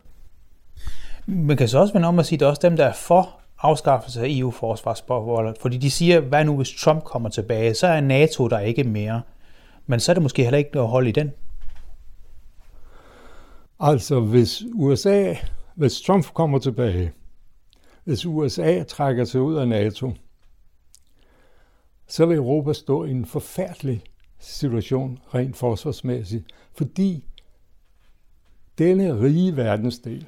Man 1.26 1.56
kan 1.56 1.68
så 1.68 1.78
også 1.78 1.92
vende 1.92 2.08
om 2.08 2.18
at 2.18 2.26
sige, 2.26 2.36
at 2.36 2.40
det 2.40 2.46
er 2.46 2.50
også 2.50 2.68
dem, 2.68 2.76
der 2.76 2.84
er 2.84 2.92
for 2.92 3.40
afskaffelse 3.58 4.20
af 4.20 4.26
EU-forsvarsforholdet, 4.28 5.56
fordi 5.60 5.76
de 5.76 5.90
siger, 5.90 6.20
hvad 6.20 6.44
nu 6.44 6.56
hvis 6.56 6.74
Trump 6.80 7.04
kommer 7.04 7.28
tilbage, 7.28 7.74
så 7.74 7.86
er 7.86 8.00
NATO 8.00 8.48
der 8.48 8.58
ikke 8.58 8.84
mere. 8.84 9.22
Men 9.86 10.00
så 10.00 10.12
er 10.12 10.14
det 10.14 10.22
måske 10.22 10.42
heller 10.42 10.58
ikke 10.58 10.70
noget 10.74 10.90
hold 10.90 11.06
i 11.06 11.12
den. 11.12 11.32
Altså, 13.80 14.20
hvis 14.20 14.62
USA 14.74 15.34
hvis 15.74 16.00
Trump 16.00 16.34
kommer 16.34 16.58
tilbage, 16.58 17.12
hvis 18.04 18.26
USA 18.26 18.82
trækker 18.82 19.24
sig 19.24 19.40
ud 19.40 19.54
af 19.54 19.68
NATO, 19.68 20.12
så 22.06 22.26
vil 22.26 22.36
Europa 22.36 22.72
stå 22.72 23.04
i 23.04 23.10
en 23.10 23.24
forfærdelig 23.24 24.04
situation 24.38 25.18
rent 25.34 25.56
forsvarsmæssigt, 25.56 26.46
fordi 26.72 27.24
denne 28.78 29.20
rige 29.20 29.56
verdensdel, 29.56 30.26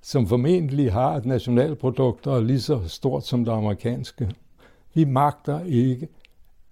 som 0.00 0.26
formentlig 0.26 0.92
har 0.92 1.16
et 1.16 1.26
nationalprodukt, 1.26 2.24
der 2.24 2.36
er 2.36 2.40
lige 2.40 2.60
så 2.60 2.88
stort 2.88 3.26
som 3.26 3.44
det 3.44 3.52
amerikanske, 3.52 4.30
vi 4.94 5.04
magter 5.04 5.64
ikke 5.64 6.08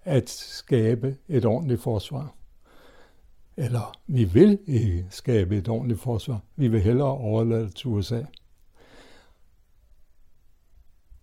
at 0.03 0.29
skabe 0.29 1.17
et 1.27 1.45
ordentligt 1.45 1.81
forsvar. 1.81 2.33
Eller 3.59 3.97
vi 4.07 4.23
vil 4.23 4.59
ikke 4.67 5.05
skabe 5.09 5.57
et 5.57 5.69
ordentligt 5.69 5.99
forsvar. 5.99 6.39
Vi 6.55 6.67
vil 6.67 6.81
hellere 6.81 7.07
overlade 7.07 7.63
det 7.63 7.75
til 7.75 7.87
USA. 7.87 8.21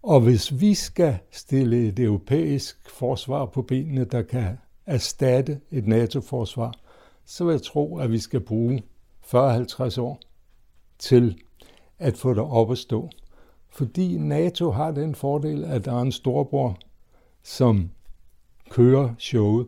Og 0.03 0.21
hvis 0.21 0.61
vi 0.61 0.75
skal 0.75 1.19
stille 1.31 1.89
et 1.89 1.99
europæisk 1.99 2.91
forsvar 2.91 3.47
på 3.47 3.63
benene, 3.63 4.05
der 4.05 4.23
kan 4.23 4.59
erstatte 4.87 5.61
et 5.71 5.87
NATO-forsvar, 5.87 6.75
så 7.25 7.45
vil 7.45 7.53
jeg 7.53 7.63
tro, 7.63 7.99
at 7.99 8.11
vi 8.11 8.19
skal 8.19 8.41
bruge 8.41 8.83
40-50 9.25 10.01
år 10.01 10.21
til 10.99 11.43
at 11.99 12.17
få 12.17 12.35
det 12.35 12.43
op 12.43 12.71
at 12.71 12.79
stå. 12.79 13.11
Fordi 13.69 14.19
NATO 14.19 14.71
har 14.71 14.91
den 14.91 15.15
fordel, 15.15 15.65
at 15.65 15.85
der 15.85 15.93
er 15.93 16.03
en 16.03 16.13
storbror, 16.13 16.79
som 17.43 17.91
kører 18.71 19.15
showet, 19.19 19.67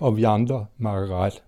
og 0.00 0.16
vi 0.16 0.24
andre 0.24 0.66
makker 0.76 1.16
ret. 1.16 1.42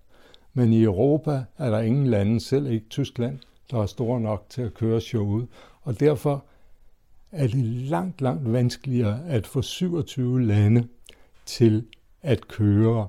Men 0.55 0.73
i 0.73 0.83
Europa 0.83 1.45
er 1.59 1.71
der 1.71 1.81
ingen 1.81 2.07
lande, 2.07 2.41
selv 2.41 2.67
ikke 2.67 2.87
Tyskland, 2.91 3.39
der 3.71 3.83
er 3.83 3.87
store 3.87 4.21
nok 4.21 4.47
til 4.49 4.63
at 4.63 4.75
køre 4.75 5.01
showet. 5.01 5.47
Og 5.83 6.01
derfor 6.01 6.45
er 7.33 7.47
det 7.47 7.65
langt, 7.65 8.21
langt 8.21 8.53
vanskeligere 8.53 9.21
at 9.27 9.47
få 9.47 9.63
27 9.63 10.43
lande 10.43 10.89
til 11.47 11.87
at 12.23 12.49
køre 12.49 13.09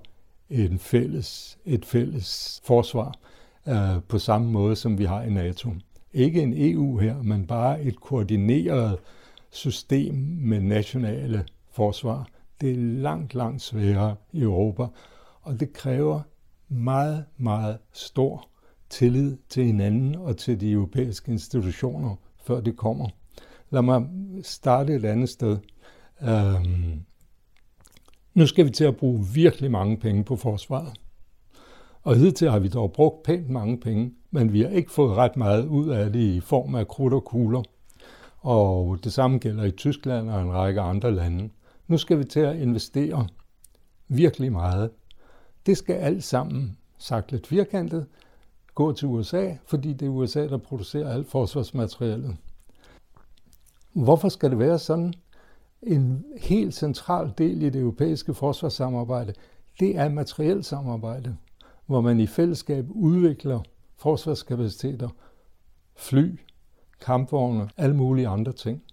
en 0.50 0.80
fælles, 0.80 1.58
et 1.66 1.86
fælles 1.86 2.62
forsvar 2.64 3.14
øh, 3.68 4.02
på 4.08 4.20
samme 4.20 4.52
måde, 4.52 4.76
som 4.76 4.98
vi 4.98 5.06
har 5.06 5.24
i 5.24 5.30
NATO. 5.30 5.70
Ikke 6.14 6.42
en 6.42 6.54
EU 6.58 6.98
her, 6.98 7.24
men 7.24 7.48
bare 7.48 7.82
et 7.82 8.00
koordineret 8.02 8.98
system 9.50 10.16
med 10.40 10.60
nationale 10.60 11.46
forsvar. 11.72 12.28
Det 12.62 12.72
er 12.72 12.78
langt, 12.78 13.36
langt 13.36 13.62
sværere 13.62 14.16
i 14.32 14.42
Europa, 14.42 14.86
og 15.42 15.60
det 15.60 15.74
kræver 15.74 16.22
meget, 16.72 17.26
meget 17.38 17.78
stor 17.94 18.48
tillid 18.90 19.38
til 19.50 19.66
hinanden 19.66 20.16
og 20.16 20.38
til 20.38 20.62
de 20.62 20.72
europæiske 20.72 21.32
institutioner, 21.32 22.16
før 22.44 22.62
det 22.62 22.78
kommer. 22.78 23.10
Lad 23.70 23.82
mig 23.82 24.08
starte 24.44 24.96
et 24.96 25.06
andet 25.06 25.30
sted. 25.30 25.58
Øhm, 26.22 27.02
nu 28.34 28.48
skal 28.48 28.66
vi 28.66 28.70
til 28.70 28.84
at 28.84 28.98
bruge 28.98 29.26
virkelig 29.34 29.72
mange 29.72 29.98
penge 29.98 30.24
på 30.24 30.36
forsvaret. 30.36 30.94
Og 32.04 32.16
hidtil 32.16 32.52
har 32.52 32.60
vi 32.60 32.68
dog 32.68 32.92
brugt 32.92 33.24
pænt 33.24 33.50
mange 33.50 33.80
penge, 33.80 34.14
men 34.32 34.54
vi 34.54 34.62
har 34.62 34.70
ikke 34.70 34.92
fået 34.92 35.18
ret 35.18 35.38
meget 35.38 35.66
ud 35.66 35.90
af 35.90 36.14
det 36.14 36.20
i 36.20 36.40
form 36.40 36.76
af 36.76 36.88
krudt 36.88 37.14
og 37.14 37.24
kugler. 37.24 37.64
Og 38.40 38.98
det 39.04 39.14
samme 39.14 39.38
gælder 39.38 39.64
i 39.64 39.72
Tyskland 39.72 40.30
og 40.30 40.42
en 40.42 40.52
række 40.52 40.82
andre 40.82 41.12
lande. 41.12 41.50
Nu 41.88 41.98
skal 41.98 42.20
vi 42.20 42.24
til 42.24 42.40
at 42.40 42.56
investere 42.56 43.28
virkelig 44.08 44.52
meget 44.52 44.90
det 45.66 45.78
skal 45.78 45.96
alt 45.96 46.24
sammen, 46.24 46.78
sagt 46.98 47.32
lidt 47.32 47.48
firkantet, 47.48 48.06
gå 48.76 48.94
til 48.94 49.08
USA, 49.08 49.54
fordi 49.66 49.94
det 49.94 50.06
er 50.06 50.10
USA, 50.10 50.48
der 50.48 50.58
producerer 50.58 51.14
alt 51.14 51.28
forsvarsmaterialet. 51.28 52.38
Hvorfor 53.94 54.30
skal 54.30 54.50
det 54.50 54.60
være 54.60 54.80
sådan? 54.80 55.14
En 55.82 56.26
helt 56.38 56.74
central 56.74 57.32
del 57.38 57.62
i 57.62 57.70
det 57.70 57.82
europæiske 57.82 58.34
forsvarssamarbejde, 58.34 59.34
det 59.80 59.98
er 59.98 60.10
materiel 60.10 60.64
samarbejde, 60.64 61.38
hvor 61.86 62.02
man 62.02 62.20
i 62.20 62.28
fællesskab 62.28 62.86
udvikler 62.90 63.60
forsvarskapaciteter, 63.98 65.10
fly, 65.96 66.40
kampvogne, 67.02 67.70
alle 67.78 67.96
mulige 67.96 68.28
andre 68.28 68.52
ting. 68.52 68.84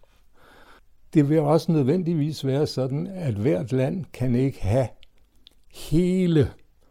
Det 1.15 1.29
vil 1.29 1.41
også 1.41 1.73
nødvendigvis 1.73 2.47
være 2.47 2.67
sådan, 2.67 3.07
at 3.07 3.35
hvert 3.35 3.73
land 3.73 4.05
kan 4.13 4.35
ikke 4.35 4.63
have 4.63 4.89
hele 5.75 6.51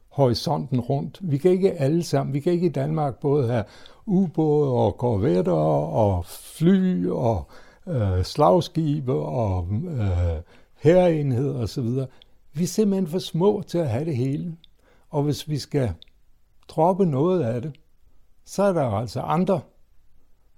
horisonten 0.09 0.79
rundt. 0.79 1.19
Vi 1.21 1.37
kan 1.37 1.51
ikke 1.51 1.71
alle 1.71 2.03
sammen, 2.03 2.33
vi 2.33 2.39
kan 2.39 2.53
ikke 2.53 2.65
i 2.65 2.69
Danmark 2.69 3.19
både 3.19 3.47
have 3.47 3.63
ubåde 4.05 4.71
og 4.71 4.97
korvetter 4.97 5.51
og 5.51 6.25
fly 6.25 7.07
og 7.07 7.49
øh, 7.87 8.23
slagskibe 8.23 9.13
og 9.13 9.67
øh, 9.71 10.41
herreenheder 10.75 11.61
osv. 11.61 11.87
Vi 12.53 12.63
er 12.63 12.67
simpelthen 12.67 13.07
for 13.07 13.19
små 13.19 13.63
til 13.67 13.77
at 13.77 13.89
have 13.89 14.05
det 14.05 14.15
hele. 14.15 14.55
Og 15.09 15.23
hvis 15.23 15.49
vi 15.49 15.57
skal 15.57 15.93
droppe 16.67 17.05
noget 17.05 17.43
af 17.43 17.61
det, 17.61 17.71
så 18.45 18.63
er 18.63 18.73
der 18.73 18.83
altså 18.83 19.19
andre, 19.19 19.61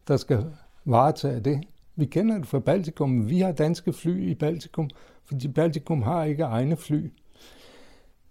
der 0.07 0.17
skal 0.17 0.45
varetage 0.85 1.39
det. 1.39 1.63
Vi 1.95 2.05
kender 2.05 2.37
det 2.37 2.47
fra 2.47 2.59
Baltikum. 2.59 3.29
Vi 3.29 3.39
har 3.39 3.51
danske 3.51 3.93
fly 3.93 4.29
i 4.31 4.35
Baltikum, 4.35 4.89
fordi 5.25 5.47
Baltikum 5.47 6.01
har 6.01 6.23
ikke 6.23 6.43
egne 6.43 6.77
fly. 6.77 7.11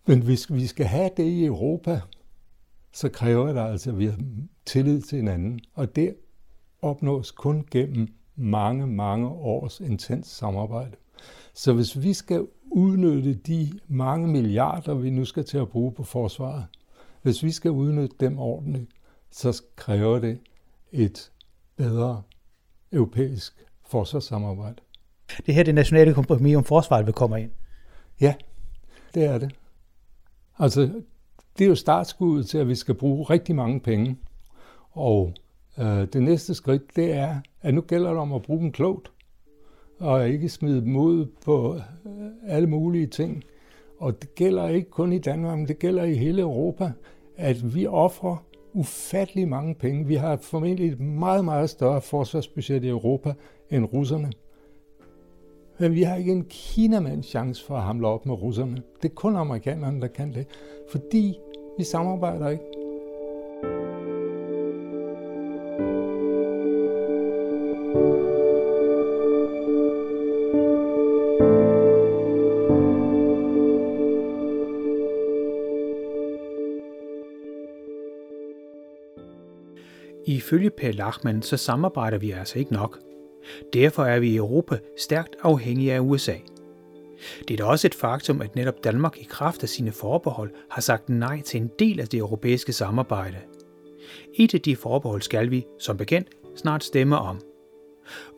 Men 0.08 0.22
hvis 0.22 0.52
vi 0.52 0.66
skal 0.66 0.86
have 0.86 1.10
det 1.16 1.24
i 1.24 1.44
Europa, 1.44 2.00
så 2.92 3.08
kræver 3.08 3.52
det 3.52 3.60
altså, 3.60 3.90
at 3.90 3.98
vi 3.98 4.06
har 4.06 4.18
tillid 4.66 5.02
til 5.02 5.16
hinanden. 5.16 5.60
Og 5.74 5.96
det 5.96 6.14
opnås 6.82 7.30
kun 7.30 7.66
gennem 7.70 8.08
mange, 8.36 8.86
mange 8.86 9.28
års 9.28 9.80
intens 9.80 10.26
samarbejde. 10.26 10.96
Så 11.54 11.72
hvis 11.72 12.02
vi 12.02 12.12
skal 12.12 12.46
udnytte 12.70 13.34
de 13.34 13.72
mange 13.88 14.28
milliarder, 14.28 14.94
vi 14.94 15.10
nu 15.10 15.24
skal 15.24 15.44
til 15.44 15.58
at 15.58 15.68
bruge 15.68 15.92
på 15.92 16.02
forsvaret, 16.02 16.64
hvis 17.22 17.42
vi 17.42 17.50
skal 17.50 17.70
udnytte 17.70 18.16
dem 18.20 18.38
ordentligt, 18.38 18.90
så 19.30 19.62
kræver 19.76 20.18
det 20.18 20.40
et 20.92 21.32
bedre 21.76 22.22
europæisk 22.92 23.64
forsvarssamarbejde. 23.86 24.80
Det 25.46 25.54
her 25.54 25.62
det 25.62 25.74
nationale 25.74 26.14
kompromis 26.14 26.56
om 26.56 26.64
forsvaret 26.64 27.06
vil 27.06 27.14
komme 27.14 27.42
ind? 27.42 27.50
Ja, 28.20 28.34
det 29.14 29.24
er 29.24 29.38
det. 29.38 29.54
Altså, 30.58 30.80
det 31.58 31.64
er 31.64 31.68
jo 31.68 31.74
startskuddet 31.74 32.46
til, 32.46 32.58
at 32.58 32.68
vi 32.68 32.74
skal 32.74 32.94
bruge 32.94 33.24
rigtig 33.24 33.54
mange 33.54 33.80
penge. 33.80 34.16
Og 34.90 35.32
øh, 35.78 36.06
det 36.12 36.22
næste 36.22 36.54
skridt, 36.54 36.96
det 36.96 37.12
er, 37.12 37.36
at 37.62 37.74
nu 37.74 37.80
gælder 37.80 38.10
det 38.10 38.18
om 38.18 38.32
at 38.32 38.42
bruge 38.42 38.60
dem 38.60 38.72
klogt, 38.72 39.12
og 39.98 40.28
ikke 40.28 40.48
smide 40.48 40.80
dem 40.80 40.96
ud 40.96 41.26
på 41.44 41.76
øh, 41.76 42.12
alle 42.46 42.68
mulige 42.68 43.06
ting. 43.06 43.44
Og 43.98 44.22
det 44.22 44.34
gælder 44.34 44.68
ikke 44.68 44.90
kun 44.90 45.12
i 45.12 45.18
Danmark, 45.18 45.58
men 45.58 45.68
det 45.68 45.78
gælder 45.78 46.04
i 46.04 46.14
hele 46.14 46.42
Europa, 46.42 46.92
at 47.36 47.74
vi 47.74 47.86
offrer 47.86 48.44
ufattelig 48.72 49.48
mange 49.48 49.74
penge. 49.74 50.06
Vi 50.06 50.14
har 50.14 50.36
formentlig 50.36 50.92
et 50.92 51.00
meget, 51.00 51.44
meget 51.44 51.70
større 51.70 52.00
forsvarsbudget 52.00 52.84
i 52.84 52.88
Europa 52.88 53.34
end 53.70 53.84
russerne. 53.84 54.30
Men 55.80 55.94
vi 55.94 56.02
har 56.02 56.16
ikke 56.16 56.32
en 56.32 56.44
kinamands 56.44 57.26
chance 57.26 57.64
for 57.64 57.76
at 57.76 57.82
hamle 57.82 58.08
op 58.08 58.26
med 58.26 58.34
russerne. 58.42 58.82
Det 59.02 59.10
er 59.10 59.14
kun 59.14 59.36
amerikanerne, 59.36 60.00
der 60.00 60.06
kan 60.06 60.34
det. 60.34 60.46
Fordi 60.90 61.38
vi 61.78 61.84
samarbejder 61.84 62.48
ikke. 62.48 62.64
Ifølge 80.26 80.70
Per 80.70 80.92
Lachmann, 80.92 81.42
så 81.42 81.56
samarbejder 81.56 82.18
vi 82.18 82.30
altså 82.30 82.58
ikke 82.58 82.72
nok. 82.72 83.07
Derfor 83.72 84.04
er 84.04 84.18
vi 84.18 84.28
i 84.30 84.36
Europa 84.36 84.78
stærkt 84.98 85.36
afhængige 85.42 85.94
af 85.94 86.00
USA. 86.00 86.34
Det 87.48 87.54
er 87.54 87.56
da 87.56 87.64
også 87.64 87.86
et 87.86 87.94
faktum, 87.94 88.40
at 88.40 88.56
netop 88.56 88.84
Danmark 88.84 89.18
i 89.18 89.26
kraft 89.30 89.62
af 89.62 89.68
sine 89.68 89.92
forbehold 89.92 90.50
har 90.70 90.82
sagt 90.82 91.08
nej 91.08 91.40
til 91.40 91.60
en 91.60 91.70
del 91.78 92.00
af 92.00 92.08
det 92.08 92.18
europæiske 92.18 92.72
samarbejde. 92.72 93.36
Et 94.34 94.54
af 94.54 94.60
de 94.60 94.76
forbehold 94.76 95.22
skal 95.22 95.50
vi, 95.50 95.66
som 95.78 95.96
bekendt, 95.96 96.28
snart 96.56 96.84
stemme 96.84 97.18
om. 97.18 97.40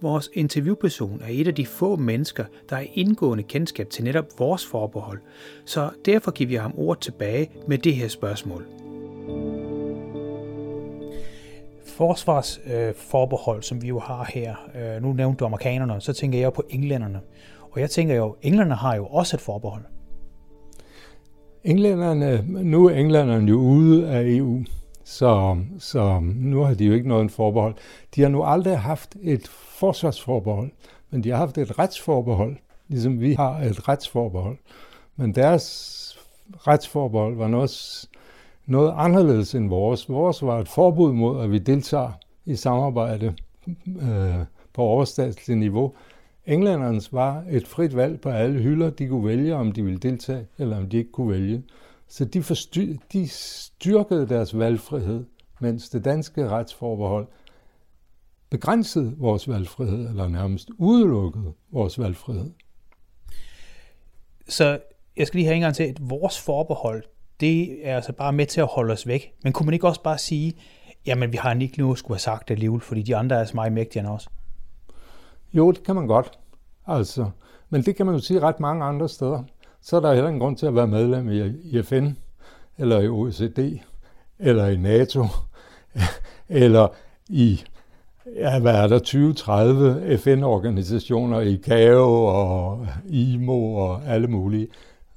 Vores 0.03 0.31
interviewperson 0.33 1.23
er 1.23 1.29
et 1.31 1.49
af 1.49 1.55
de 1.55 1.66
få 1.66 1.96
mennesker, 1.96 2.44
der 2.70 2.77
er 2.77 2.87
indgående 2.94 3.44
kendskab 3.44 3.90
til 3.90 4.05
netop 4.05 4.27
vores 4.38 4.66
forbehold, 4.66 5.18
så 5.64 5.90
derfor 6.05 6.31
giver 6.31 6.49
vi 6.49 6.55
ham 6.55 6.75
ord 6.77 7.01
tilbage 7.01 7.51
med 7.68 7.79
det 7.79 7.94
her 7.94 8.09
spørgsmål 8.09 8.66
forsvarsforbehold, 12.01 13.57
øh, 13.57 13.63
som 13.63 13.83
vi 13.83 13.89
jo 13.89 13.99
har 13.99 14.31
her, 14.35 14.55
øh, 14.75 15.03
nu 15.03 15.13
nævnte 15.13 15.39
du 15.39 15.45
amerikanerne, 15.45 16.01
så 16.01 16.13
tænker 16.13 16.39
jeg 16.39 16.53
på 16.53 16.63
englænderne. 16.71 17.21
Og 17.71 17.81
jeg 17.81 17.91
tænker 17.91 18.15
jo, 18.15 18.37
englænderne 18.43 18.75
har 18.75 18.95
jo 18.97 19.07
også 19.07 19.37
et 19.37 19.41
forbehold. 19.41 19.83
Englænderne, 21.65 22.45
nu 22.49 22.87
er 22.87 22.95
englænderne 22.95 23.49
jo 23.49 23.57
ude 23.57 24.09
af 24.09 24.23
EU, 24.27 24.65
så, 25.05 25.57
så 25.79 26.21
nu 26.35 26.63
har 26.63 26.75
de 26.75 26.85
jo 26.85 26.93
ikke 26.93 27.09
noget 27.09 27.23
en 27.23 27.31
forbehold. 27.31 27.75
De 28.15 28.23
har 28.23 28.29
nu 28.29 28.43
aldrig 28.43 28.79
haft 28.79 29.17
et 29.23 29.49
forsvarsforbehold, 29.49 30.71
men 31.11 31.25
de 31.25 31.31
har 31.31 31.37
haft 31.37 31.59
et 31.59 31.79
retsforbehold, 31.79 32.57
ligesom 32.89 33.21
vi 33.21 33.35
har 33.35 33.59
et 33.59 33.89
retsforbehold. 33.89 34.57
Men 35.17 35.35
deres 35.35 36.19
retsforbehold 36.67 37.37
var 37.37 37.49
noget 37.49 37.71
noget 38.70 38.94
anderledes 38.96 39.54
end 39.54 39.68
vores. 39.68 40.09
Vores 40.09 40.42
var 40.42 40.59
et 40.61 40.68
forbud 40.68 41.12
mod, 41.12 41.42
at 41.44 41.50
vi 41.50 41.59
deltager 41.59 42.12
i 42.44 42.56
samarbejde 42.56 43.35
øh, 43.87 44.35
på 44.72 44.83
overstatsligt 44.83 45.59
niveau. 45.59 45.94
Englændernes 46.46 47.12
var 47.12 47.44
et 47.50 47.66
frit 47.66 47.96
valg 47.96 48.20
på 48.20 48.28
alle 48.28 48.61
hylder. 48.61 48.90
De 48.90 49.06
kunne 49.06 49.26
vælge, 49.26 49.54
om 49.54 49.72
de 49.72 49.83
ville 49.85 49.98
deltage, 49.98 50.46
eller 50.59 50.76
om 50.76 50.88
de 50.88 50.96
ikke 50.96 51.12
kunne 51.12 51.30
vælge. 51.30 51.62
Så 52.09 52.24
de, 52.24 52.42
forstyr, 52.42 52.94
de 53.12 53.28
styrkede 53.28 54.28
deres 54.28 54.59
valgfrihed, 54.59 55.24
mens 55.61 55.88
det 55.88 56.04
danske 56.04 56.48
retsforbehold 56.48 57.26
begrænsede 58.50 59.14
vores 59.18 59.48
valgfrihed, 59.48 60.09
eller 60.09 60.28
nærmest 60.28 60.70
udelukkede 60.78 61.52
vores 61.70 61.98
valgfrihed. 61.98 62.50
Så 64.48 64.78
jeg 65.16 65.26
skal 65.26 65.38
lige 65.38 65.46
have 65.46 65.54
en 65.54 65.62
gang 65.62 65.74
til, 65.74 65.85
at 65.85 66.11
vores 66.11 66.40
forbehold, 66.40 67.04
det 67.40 67.88
er 67.88 67.96
altså 67.96 68.12
bare 68.12 68.33
med 68.33 68.46
til 68.46 68.61
at 68.61 68.66
holde 68.66 68.92
os 68.92 69.07
væk. 69.07 69.33
Men 69.44 69.53
kunne 69.53 69.66
man 69.66 69.74
ikke 69.74 69.88
også 69.88 70.03
bare 70.03 70.18
sige, 70.18 70.55
jamen 71.07 71.33
vi 71.33 71.37
har 71.37 71.55
ikke 71.55 71.79
nu 71.79 71.94
skulle 71.94 72.16
have 72.16 72.20
sagt 72.20 72.48
det 72.48 72.55
alligevel, 72.55 72.81
fordi 72.81 73.03
de 73.03 73.16
andre 73.16 73.37
er 73.37 73.44
så 73.44 73.53
meget 73.55 73.72
mægtigere 73.72 74.07
end 74.07 74.14
os? 74.14 74.29
Jo, 75.53 75.70
det 75.70 75.83
kan 75.83 75.94
man 75.94 76.07
godt. 76.07 76.31
Altså, 76.87 77.31
men 77.70 77.83
det 77.83 77.96
kan 77.96 78.07
man 78.07 78.14
jo 78.14 78.20
sige 78.20 78.40
ret 78.40 78.61
mange 78.61 78.85
andre 78.85 79.09
steder. 79.09 79.42
Så 79.83 79.96
er 79.96 80.00
der 80.00 80.12
heller 80.12 80.29
ingen 80.29 80.40
grund 80.40 80.57
til 80.57 80.66
at 80.66 80.74
være 80.74 80.87
medlem 80.87 81.31
i, 81.62 81.83
FN, 81.83 82.09
eller 82.79 83.00
i 83.00 83.09
OECD, 83.09 83.81
eller 84.38 84.66
i 84.66 84.76
NATO, 84.76 85.26
eller 86.48 86.88
i 87.29 87.61
ja, 88.37 88.61
hvad 88.61 88.74
er 88.74 88.87
der, 88.87 88.98
20-30 90.12 90.16
FN-organisationer 90.16 91.40
i 91.40 91.61
CAO 91.62 92.24
og 92.24 92.87
IMO 93.09 93.74
og 93.74 94.00
alle 94.07 94.29
mulige. 94.29 94.68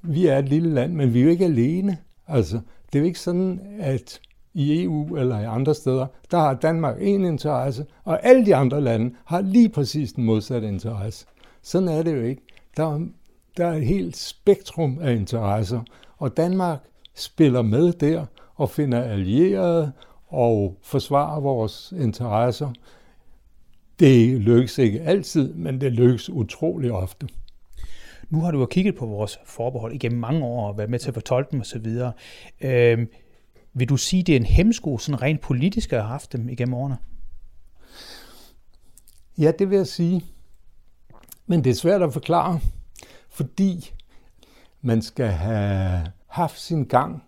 Vi 0.01 0.27
er 0.27 0.37
et 0.37 0.49
lille 0.49 0.73
land, 0.73 0.93
men 0.93 1.13
vi 1.13 1.19
er 1.19 1.23
jo 1.23 1.29
ikke 1.29 1.45
alene. 1.45 1.97
Altså, 2.27 2.59
det 2.85 2.95
er 2.95 2.99
jo 2.99 3.05
ikke 3.05 3.19
sådan, 3.19 3.59
at 3.79 4.19
i 4.53 4.83
EU 4.83 5.15
eller 5.15 5.39
i 5.39 5.45
andre 5.45 5.75
steder, 5.75 6.07
der 6.31 6.37
har 6.37 6.53
Danmark 6.53 6.97
en 7.01 7.25
interesse, 7.25 7.85
og 8.03 8.25
alle 8.25 8.45
de 8.45 8.55
andre 8.55 8.81
lande 8.81 9.15
har 9.25 9.41
lige 9.41 9.69
præcis 9.69 10.13
den 10.13 10.23
modsatte 10.23 10.67
interesse. 10.67 11.25
Sådan 11.61 11.87
er 11.87 12.03
det 12.03 12.15
jo 12.15 12.21
ikke. 12.21 12.41
Der 12.77 12.93
er, 12.93 12.99
der 13.57 13.67
er 13.67 13.73
et 13.73 13.85
helt 13.85 14.17
spektrum 14.17 14.99
af 15.01 15.13
interesser, 15.13 15.81
og 16.17 16.37
Danmark 16.37 16.79
spiller 17.15 17.61
med 17.61 17.93
der 17.93 18.25
og 18.55 18.69
finder 18.69 19.03
allierede 19.03 19.91
og 20.27 20.77
forsvarer 20.81 21.39
vores 21.39 21.93
interesser. 21.97 22.73
Det 23.99 24.41
lykkes 24.41 24.77
ikke 24.77 25.01
altid, 25.01 25.53
men 25.53 25.81
det 25.81 25.91
lykkes 25.91 26.29
utrolig 26.29 26.91
ofte. 26.91 27.27
Nu 28.33 28.41
har 28.41 28.51
du 28.51 28.59
jo 28.59 28.65
kigget 28.65 28.95
på 28.95 29.05
vores 29.05 29.39
forbehold 29.45 29.93
igennem 29.93 30.19
mange 30.19 30.45
år 30.45 30.67
og 30.67 30.77
været 30.77 30.89
med 30.89 30.99
til 30.99 31.07
at 31.07 31.13
fortolke 31.13 31.51
dem 31.51 31.61
osv. 31.61 31.87
Øh, 32.61 33.07
vil 33.73 33.89
du 33.89 33.97
sige, 33.97 34.23
det 34.23 34.33
er 34.33 34.39
en 34.39 34.45
hemsko, 34.45 34.97
sådan 34.97 35.21
rent 35.21 35.41
politisk, 35.41 35.93
at 35.93 35.99
have 35.99 36.09
haft 36.09 36.33
dem 36.33 36.49
igennem 36.49 36.73
årene? 36.73 36.97
Ja, 39.37 39.51
det 39.59 39.69
vil 39.69 39.75
jeg 39.75 39.87
sige. 39.87 40.25
Men 41.45 41.63
det 41.63 41.69
er 41.69 41.73
svært 41.73 42.01
at 42.01 42.13
forklare, 42.13 42.59
fordi 43.29 43.91
man 44.81 45.01
skal 45.01 45.27
have 45.27 46.07
haft 46.27 46.59
sin 46.59 46.85
gang 46.85 47.23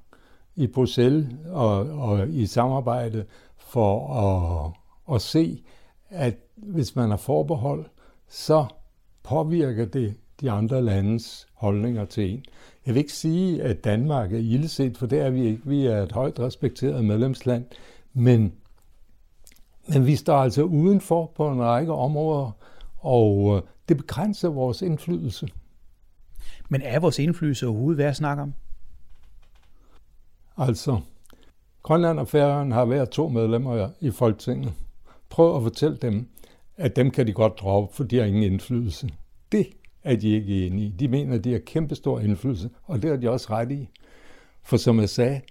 i 0.55 0.67
Bruxelles 0.67 1.27
og, 1.45 1.77
og 1.77 2.29
i 2.29 2.45
samarbejdet 2.45 3.25
for 3.57 4.13
at, 4.13 5.15
at 5.15 5.21
se, 5.21 5.63
at 6.09 6.35
hvis 6.55 6.95
man 6.95 7.09
har 7.09 7.17
forbehold, 7.17 7.85
så 8.27 8.65
påvirker 9.23 9.85
det 9.85 10.15
de 10.41 10.51
andre 10.51 10.81
landes 10.81 11.47
holdninger 11.53 12.05
til 12.05 12.31
en. 12.31 12.45
Jeg 12.85 12.93
vil 12.93 12.99
ikke 12.99 13.13
sige, 13.13 13.63
at 13.63 13.83
Danmark 13.83 14.33
er 14.33 14.37
ildset, 14.37 14.97
for 14.97 15.07
det 15.07 15.19
er 15.19 15.29
vi 15.29 15.45
ikke. 15.45 15.61
Vi 15.65 15.85
er 15.85 16.03
et 16.03 16.11
højt 16.11 16.39
respekteret 16.39 17.05
medlemsland, 17.05 17.65
men, 18.13 18.53
men 19.87 20.05
vi 20.05 20.15
står 20.15 20.37
altså 20.37 20.63
udenfor 20.63 21.31
på 21.35 21.49
en 21.49 21.61
række 21.61 21.93
områder, 21.93 22.51
og 22.97 23.55
øh, 23.55 23.61
det 23.89 23.97
begrænser 23.97 24.49
vores 24.49 24.81
indflydelse. 24.81 25.47
Men 26.69 26.81
er 26.81 26.99
vores 26.99 27.19
indflydelse 27.19 27.67
overhovedet 27.67 27.97
værd 27.97 28.09
at 28.09 28.15
snakke 28.15 28.43
om? 28.43 28.53
Altså, 30.57 30.99
Grønland 31.83 32.19
og 32.19 32.27
Færøerne 32.27 32.75
har 32.75 32.85
været 32.85 33.09
to 33.09 33.29
medlemmer 33.29 33.89
i 33.99 34.11
Folketinget. 34.11 34.73
Prøv 35.29 35.55
at 35.55 35.63
fortælle 35.63 35.97
dem, 35.97 36.29
at 36.77 36.95
dem 36.95 37.11
kan 37.11 37.27
de 37.27 37.33
godt 37.33 37.59
droppe, 37.59 37.95
for 37.95 38.03
de 38.03 38.17
har 38.17 38.25
ingen 38.25 38.43
indflydelse. 38.43 39.09
Det 39.51 39.67
er 40.05 40.15
de 40.15 40.29
ikke 40.29 40.67
enige 40.67 40.87
i. 40.87 40.93
De 40.99 41.07
mener, 41.07 41.35
at 41.35 41.43
de 41.43 41.51
har 41.51 41.59
kæmpestor 41.59 42.19
indflydelse, 42.19 42.69
og 42.83 43.01
det 43.01 43.09
har 43.09 43.17
de 43.17 43.29
også 43.29 43.47
ret 43.49 43.71
i. 43.71 43.89
For 44.63 44.77
som 44.77 44.99
jeg 44.99 45.09
sagde, 45.09 45.41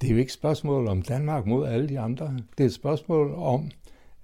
det 0.00 0.06
er 0.06 0.10
jo 0.10 0.18
ikke 0.18 0.28
et 0.28 0.32
spørgsmål 0.32 0.88
om 0.88 1.02
Danmark 1.02 1.46
mod 1.46 1.66
alle 1.66 1.88
de 1.88 2.00
andre. 2.00 2.36
Det 2.58 2.64
er 2.64 2.68
et 2.68 2.74
spørgsmål 2.74 3.34
om 3.34 3.70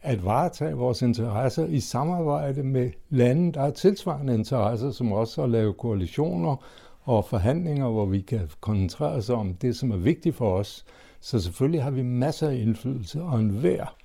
at 0.03 0.25
varetage 0.25 0.75
vores 0.75 1.03
interesser 1.03 1.67
i 1.67 1.81
samarbejde 1.81 2.63
med 2.63 2.91
lande, 3.09 3.53
der 3.53 3.61
har 3.61 3.71
tilsvarende 3.71 4.35
interesser, 4.35 4.91
som 4.91 5.13
også 5.13 5.43
at 5.43 5.51
lave 5.51 5.73
koalitioner 5.73 6.57
og 7.03 7.25
forhandlinger, 7.25 7.89
hvor 7.89 8.07
vi 8.07 8.21
kan 8.21 8.49
koncentrere 8.61 9.13
os 9.13 9.31
om 9.31 9.55
det, 9.55 9.77
som 9.77 9.91
er 9.91 9.97
vigtigt 9.97 10.37
for 10.37 10.53
os. 10.53 10.85
Så 11.21 11.41
selvfølgelig 11.41 11.83
har 11.83 11.91
vi 11.91 12.03
masser 12.03 12.49
af 12.49 12.55
indflydelse, 12.55 13.23
og 13.23 13.41
enhver 13.41 13.97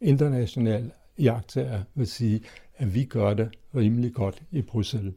international 0.00 0.90
jagttager 1.18 1.80
vil 1.94 2.06
sige, 2.06 2.40
at 2.80 2.94
vi 2.94 3.04
gør 3.04 3.34
det 3.34 3.48
rimelig 3.76 4.12
godt 4.14 4.42
i 4.50 4.62
Bruxelles. 4.62 5.14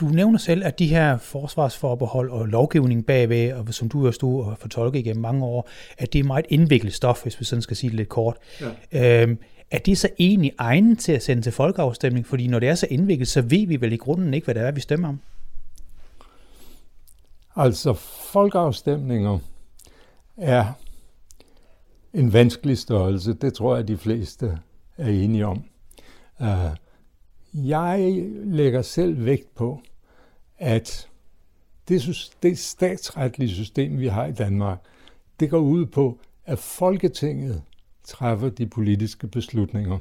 Du 0.00 0.06
nævner 0.06 0.38
selv, 0.38 0.64
at 0.64 0.78
de 0.78 0.86
her 0.86 1.18
forsvarsforbehold 1.18 2.30
og 2.30 2.46
lovgivning 2.46 3.06
bagved, 3.06 3.52
og 3.52 3.74
som 3.74 3.88
du 3.88 4.04
har 4.04 4.10
stået 4.10 4.46
og 4.46 4.58
fortolket 4.58 4.98
igennem 4.98 5.22
mange 5.22 5.44
år, 5.44 5.68
at 5.98 6.12
det 6.12 6.18
er 6.18 6.24
meget 6.24 6.46
indviklet 6.48 6.94
stof, 6.94 7.22
hvis 7.22 7.40
vi 7.40 7.44
sådan 7.44 7.62
skal 7.62 7.76
sige 7.76 7.90
det 7.90 7.96
lidt 7.96 8.08
kort. 8.08 8.36
Ja. 8.92 9.22
Øhm, 9.22 9.38
er 9.70 9.78
det 9.78 9.98
så 9.98 10.08
egentlig 10.18 10.52
egnet 10.58 10.98
til 10.98 11.12
at 11.12 11.22
sende 11.22 11.42
til 11.42 11.52
folkeafstemning? 11.52 12.26
Fordi 12.26 12.46
når 12.46 12.58
det 12.58 12.68
er 12.68 12.74
så 12.74 12.86
indviklet, 12.90 13.28
så 13.28 13.42
ved 13.42 13.66
vi 13.66 13.80
vel 13.80 13.92
i 13.92 13.96
grunden 13.96 14.34
ikke, 14.34 14.44
hvad 14.44 14.54
det 14.54 14.62
er, 14.62 14.70
vi 14.70 14.80
stemmer 14.80 15.08
om? 15.08 15.20
Altså, 17.56 17.92
folkeafstemninger 18.32 19.38
er 20.36 20.72
en 22.14 22.32
vanskelig 22.32 22.78
størrelse. 22.78 23.32
Det 23.32 23.54
tror 23.54 23.76
jeg, 23.76 23.88
de 23.88 23.96
fleste 23.96 24.58
er 24.98 25.08
enige 25.08 25.46
om. 25.46 25.64
Øh, 26.42 26.76
jeg 27.54 28.24
lægger 28.44 28.82
selv 28.82 29.24
vægt 29.24 29.54
på, 29.54 29.82
at 30.58 31.08
det, 31.88 32.32
det 32.42 32.58
statsretlige 32.58 33.54
system, 33.54 33.98
vi 33.98 34.06
har 34.06 34.26
i 34.26 34.32
Danmark, 34.32 34.78
det 35.40 35.50
går 35.50 35.58
ud 35.58 35.86
på, 35.86 36.18
at 36.46 36.58
Folketinget 36.58 37.62
træffer 38.04 38.48
de 38.48 38.66
politiske 38.66 39.26
beslutninger 39.26 39.98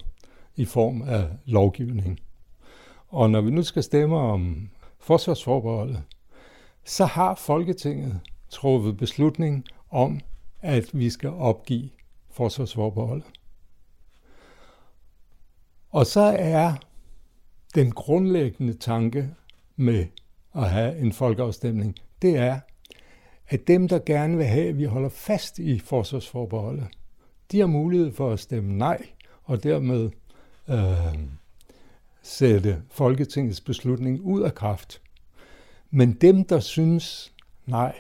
i 0.56 0.65
form 0.65 1.02
af 1.02 1.28
lovgivning. 1.45 2.19
Og 3.08 3.30
når 3.30 3.41
vi 3.41 3.52
nu 3.52 3.63
skal 3.63 3.84
stemme 3.84 4.17
om 4.17 4.69
forsvarsforbeholdet, 5.00 6.04
så 6.84 7.06
har 7.06 7.36
Folketinget 7.36 8.19
truffet 8.50 8.97
beslutning 8.97 9.65
om, 9.91 10.19
at 10.62 10.89
vi 10.93 11.10
skal 11.10 11.30
opgive 11.30 11.89
forsvarsforbeholdet. 12.32 13.26
Og 15.91 16.06
så 16.06 16.36
er 16.39 16.73
den 17.76 17.91
grundlæggende 17.91 18.73
tanke 18.73 19.30
med 19.76 20.06
at 20.56 20.69
have 20.69 20.97
en 20.97 21.13
folkeafstemning, 21.13 21.95
det 22.21 22.38
er, 22.38 22.60
at 23.47 23.67
dem, 23.67 23.88
der 23.88 24.00
gerne 24.06 24.38
vil 24.38 24.45
have, 24.45 24.67
at 24.67 24.78
vi 24.78 24.84
holder 24.84 25.10
fast 25.10 25.60
i 25.60 25.80
forsvarsforbeholdet, 25.80 26.88
de 27.52 27.60
har 27.60 27.67
mulighed 27.67 28.13
for 28.13 28.32
at 28.32 28.39
stemme 28.39 28.78
nej, 28.78 29.06
og 29.43 29.63
dermed 29.63 30.10
øh, 30.69 31.19
sætte 32.21 32.82
Folketingets 32.89 33.62
beslutning 33.62 34.21
ud 34.21 34.41
af 34.41 34.56
kraft. 34.56 35.02
Men 35.91 36.13
dem, 36.13 36.45
der 36.45 36.60
synes, 36.60 37.34
nej, 37.65 37.95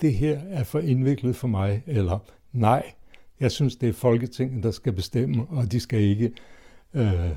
det 0.00 0.14
her 0.14 0.40
er 0.48 0.64
for 0.64 0.78
indviklet 0.78 1.36
for 1.36 1.48
mig, 1.48 1.82
eller 1.86 2.18
nej, 2.52 2.92
jeg 3.40 3.52
synes, 3.52 3.76
det 3.76 3.88
er 3.88 3.92
Folketinget, 3.92 4.62
der 4.62 4.70
skal 4.70 4.92
bestemme, 4.92 5.46
og 5.48 5.72
de 5.72 5.80
skal 5.80 6.00
ikke 6.00 6.32
øh, 6.94 7.30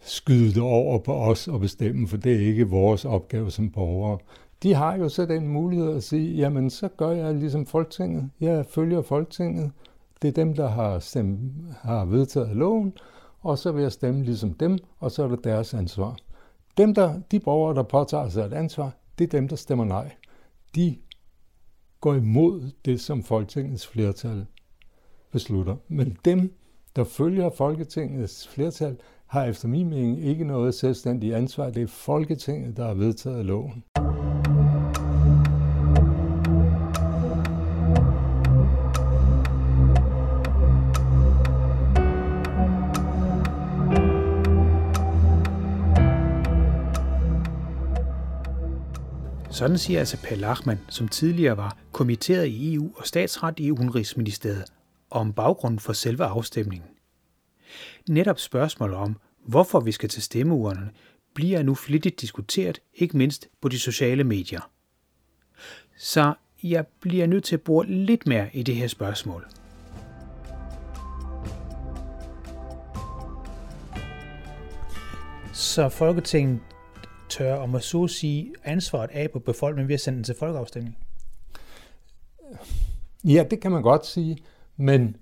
skyde 0.00 0.54
det 0.54 0.62
over 0.62 0.98
på 0.98 1.14
os 1.14 1.48
og 1.48 1.60
bestemme, 1.60 2.08
for 2.08 2.16
det 2.16 2.32
er 2.32 2.46
ikke 2.46 2.68
vores 2.68 3.04
opgave 3.04 3.50
som 3.50 3.70
borgere. 3.70 4.18
De 4.62 4.74
har 4.74 4.96
jo 4.96 5.08
så 5.08 5.26
den 5.26 5.48
mulighed 5.48 5.96
at 5.96 6.02
sige, 6.02 6.36
jamen 6.36 6.70
så 6.70 6.88
gør 6.88 7.10
jeg 7.10 7.34
ligesom 7.34 7.66
Folketinget. 7.66 8.30
Jeg 8.40 8.66
følger 8.66 9.02
Folketinget. 9.02 9.72
Det 10.22 10.28
er 10.28 10.32
dem, 10.32 10.54
der 10.54 10.68
har, 10.68 10.98
stemt, 10.98 11.52
har 11.80 12.04
vedtaget 12.04 12.56
loven, 12.56 12.92
og 13.40 13.58
så 13.58 13.72
vil 13.72 13.82
jeg 13.82 13.92
stemme 13.92 14.24
ligesom 14.24 14.54
dem, 14.54 14.78
og 14.98 15.10
så 15.10 15.24
er 15.24 15.28
det 15.28 15.44
deres 15.44 15.74
ansvar. 15.74 16.16
Dem, 16.76 16.94
der, 16.94 17.20
de 17.30 17.40
borgere, 17.40 17.74
der 17.74 17.82
påtager 17.82 18.28
sig 18.28 18.44
et 18.44 18.52
ansvar, 18.52 18.92
det 19.18 19.24
er 19.24 19.28
dem, 19.28 19.48
der 19.48 19.56
stemmer 19.56 19.84
nej. 19.84 20.12
De 20.74 20.96
går 22.00 22.14
imod 22.14 22.70
det, 22.84 23.00
som 23.00 23.22
Folketingets 23.22 23.86
flertal 23.86 24.46
beslutter. 25.32 25.76
Men 25.88 26.16
dem, 26.24 26.52
der 26.96 27.04
følger 27.04 27.50
Folketingets 27.50 28.48
flertal, 28.48 28.96
har 29.26 29.44
efter 29.44 29.68
min 29.68 29.90
mening 29.90 30.24
ikke 30.24 30.44
noget 30.44 30.74
selvstændigt 30.74 31.34
ansvar. 31.34 31.70
Det 31.70 31.82
er 31.82 31.86
Folketinget, 31.86 32.76
der 32.76 32.86
har 32.86 32.94
vedtaget 32.94 33.46
loven. 33.46 33.84
Sådan 49.50 49.78
siger 49.78 49.98
altså 49.98 50.16
Pelle 50.22 50.40
Lachmann, 50.40 50.80
som 50.88 51.08
tidligere 51.08 51.56
var 51.56 51.76
kommitteret 51.92 52.46
i 52.46 52.74
EU 52.74 52.90
og 52.96 53.06
statsret 53.06 53.60
i 53.60 53.70
Udenrigsministeriet, 53.70 54.75
om 55.16 55.32
baggrunden 55.32 55.78
for 55.78 55.92
selve 55.92 56.24
afstemningen. 56.24 56.88
Netop 58.08 58.38
spørgsmålet 58.38 58.96
om, 58.96 59.16
hvorfor 59.46 59.80
vi 59.80 59.92
skal 59.92 60.08
til 60.08 60.22
stemmeurnerne, 60.22 60.90
bliver 61.34 61.62
nu 61.62 61.74
flittigt 61.74 62.20
diskuteret, 62.20 62.80
ikke 62.94 63.16
mindst 63.16 63.48
på 63.60 63.68
de 63.68 63.78
sociale 63.78 64.24
medier. 64.24 64.70
Så 65.96 66.34
jeg 66.62 66.86
bliver 67.00 67.26
nødt 67.26 67.44
til 67.44 67.56
at 67.56 67.62
bruge 67.62 67.86
lidt 67.86 68.26
mere 68.26 68.48
i 68.52 68.62
det 68.62 68.76
her 68.76 68.88
spørgsmål. 68.88 69.46
Så 75.52 75.88
Folketinget 75.88 76.60
tør, 77.28 77.54
om 77.54 77.74
at 77.74 77.82
så 77.82 78.08
sige, 78.08 78.54
ansvaret 78.64 79.10
af 79.12 79.30
på 79.30 79.38
befolkningen 79.38 79.88
ved 79.88 79.94
at 79.94 80.00
sende 80.00 80.16
den 80.16 80.24
til 80.24 80.34
folkeafstemning? 80.38 80.96
Ja, 83.24 83.44
det 83.50 83.60
kan 83.60 83.72
man 83.72 83.82
godt 83.82 84.06
sige, 84.06 84.38
men 84.76 85.16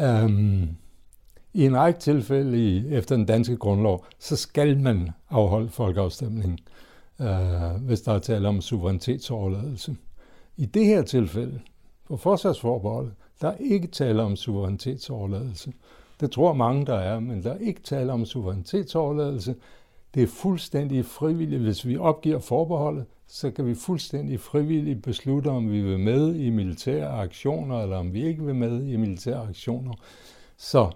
øhm, 0.00 0.68
i 1.52 1.64
en 1.64 1.76
række 1.76 2.00
tilfælde 2.00 2.58
i, 2.58 2.94
efter 2.94 3.16
den 3.16 3.26
danske 3.26 3.56
grundlov, 3.56 4.06
så 4.18 4.36
skal 4.36 4.80
man 4.80 5.10
afholde 5.30 5.68
folkeafstemning, 5.68 6.60
øh, 7.20 7.70
hvis 7.80 8.00
der 8.00 8.12
er 8.12 8.18
tale 8.18 8.48
om 8.48 8.60
suverænitetsoverladelse. 8.60 9.96
I 10.56 10.66
det 10.66 10.86
her 10.86 11.02
tilfælde, 11.02 11.60
på 12.08 12.16
forsvarsforbeholdet, 12.16 13.12
der 13.40 13.48
er 13.48 13.56
ikke 13.60 13.86
tale 13.86 14.22
om 14.22 14.36
suverænitetsoverladelse. 14.36 15.72
Det 16.20 16.30
tror 16.30 16.52
mange, 16.52 16.86
der 16.86 16.94
er, 16.94 17.20
men 17.20 17.42
der 17.42 17.52
er 17.52 17.58
ikke 17.58 17.82
tale 17.82 18.12
om 18.12 18.24
suverænitetsoverladelse. 18.24 19.54
Det 20.14 20.22
er 20.22 20.26
fuldstændig 20.26 21.04
frivilligt. 21.04 21.62
Hvis 21.62 21.86
vi 21.86 21.96
opgiver 21.96 22.38
forbeholdet, 22.38 23.06
så 23.26 23.50
kan 23.50 23.66
vi 23.66 23.74
fuldstændig 23.74 24.40
frivilligt 24.40 25.02
beslutte, 25.02 25.48
om 25.48 25.72
vi 25.72 25.82
vil 25.82 25.98
med 25.98 26.34
i 26.34 26.50
militære 26.50 27.08
aktioner, 27.08 27.82
eller 27.82 27.96
om 27.96 28.12
vi 28.12 28.26
ikke 28.26 28.44
vil 28.44 28.54
med 28.54 28.86
i 28.86 28.96
militære 28.96 29.48
aktioner. 29.48 29.94
Så 30.56 30.90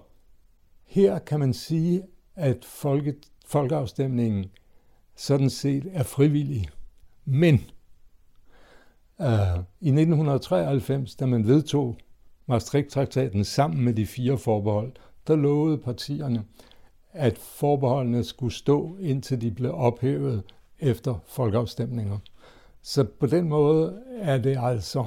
her 0.87 1.19
kan 1.19 1.41
man 1.41 1.53
sige, 1.53 2.03
at 2.35 2.65
folke, 2.65 3.15
folkeafstemningen 3.47 4.47
sådan 5.17 5.51
set 5.51 5.87
er 5.93 6.03
frivillig. 6.03 6.69
Men 7.25 7.55
øh, 9.21 9.59
i 9.81 9.89
1993, 9.89 11.15
da 11.15 11.27
man 11.27 11.47
vedtog 11.47 11.97
Maastricht-traktaten 12.47 13.45
sammen 13.45 13.85
med 13.85 13.95
de 13.95 14.07
fire 14.07 14.39
forbehold, 14.39 14.93
der 15.27 15.37
lovede 15.37 15.79
partierne, 15.79 16.45
at 17.15 17.39
forbeholdene 17.39 18.25
skulle 18.25 18.55
stå, 18.55 18.97
indtil 19.01 19.41
de 19.41 19.51
blev 19.51 19.75
ophævet 19.75 20.43
efter 20.81 21.15
folkeafstemninger. 21.27 22.19
Så 22.83 23.05
på 23.05 23.27
den 23.27 23.49
måde 23.49 23.99
er 24.19 24.39
det 24.39 24.59
altså 24.61 25.07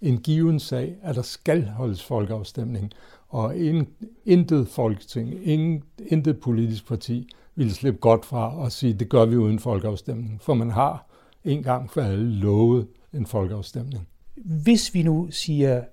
en 0.00 0.18
given 0.18 0.60
sag, 0.60 0.96
at 1.02 1.14
der 1.16 1.22
skal 1.22 1.64
holdes 1.64 2.04
folkeafstemning, 2.04 2.92
og 3.28 3.56
in, 3.56 3.88
intet 4.24 4.68
folketing, 4.68 5.46
ingen, 5.46 5.82
intet 6.06 6.40
politisk 6.40 6.88
parti 6.88 7.28
ville 7.54 7.74
slippe 7.74 7.98
godt 7.98 8.24
fra 8.24 8.66
at 8.66 8.72
sige, 8.72 8.92
det 8.92 9.08
gør 9.08 9.24
vi 9.24 9.36
uden 9.36 9.58
folkeafstemning, 9.58 10.42
for 10.42 10.54
man 10.54 10.70
har 10.70 11.06
en 11.44 11.62
gang 11.62 11.90
for 11.90 12.00
alle 12.00 12.30
lovet 12.30 12.86
en 13.14 13.26
folkeafstemning. 13.26 14.08
Hvis 14.34 14.94
vi 14.94 15.02
nu 15.02 15.28
siger, 15.30 15.84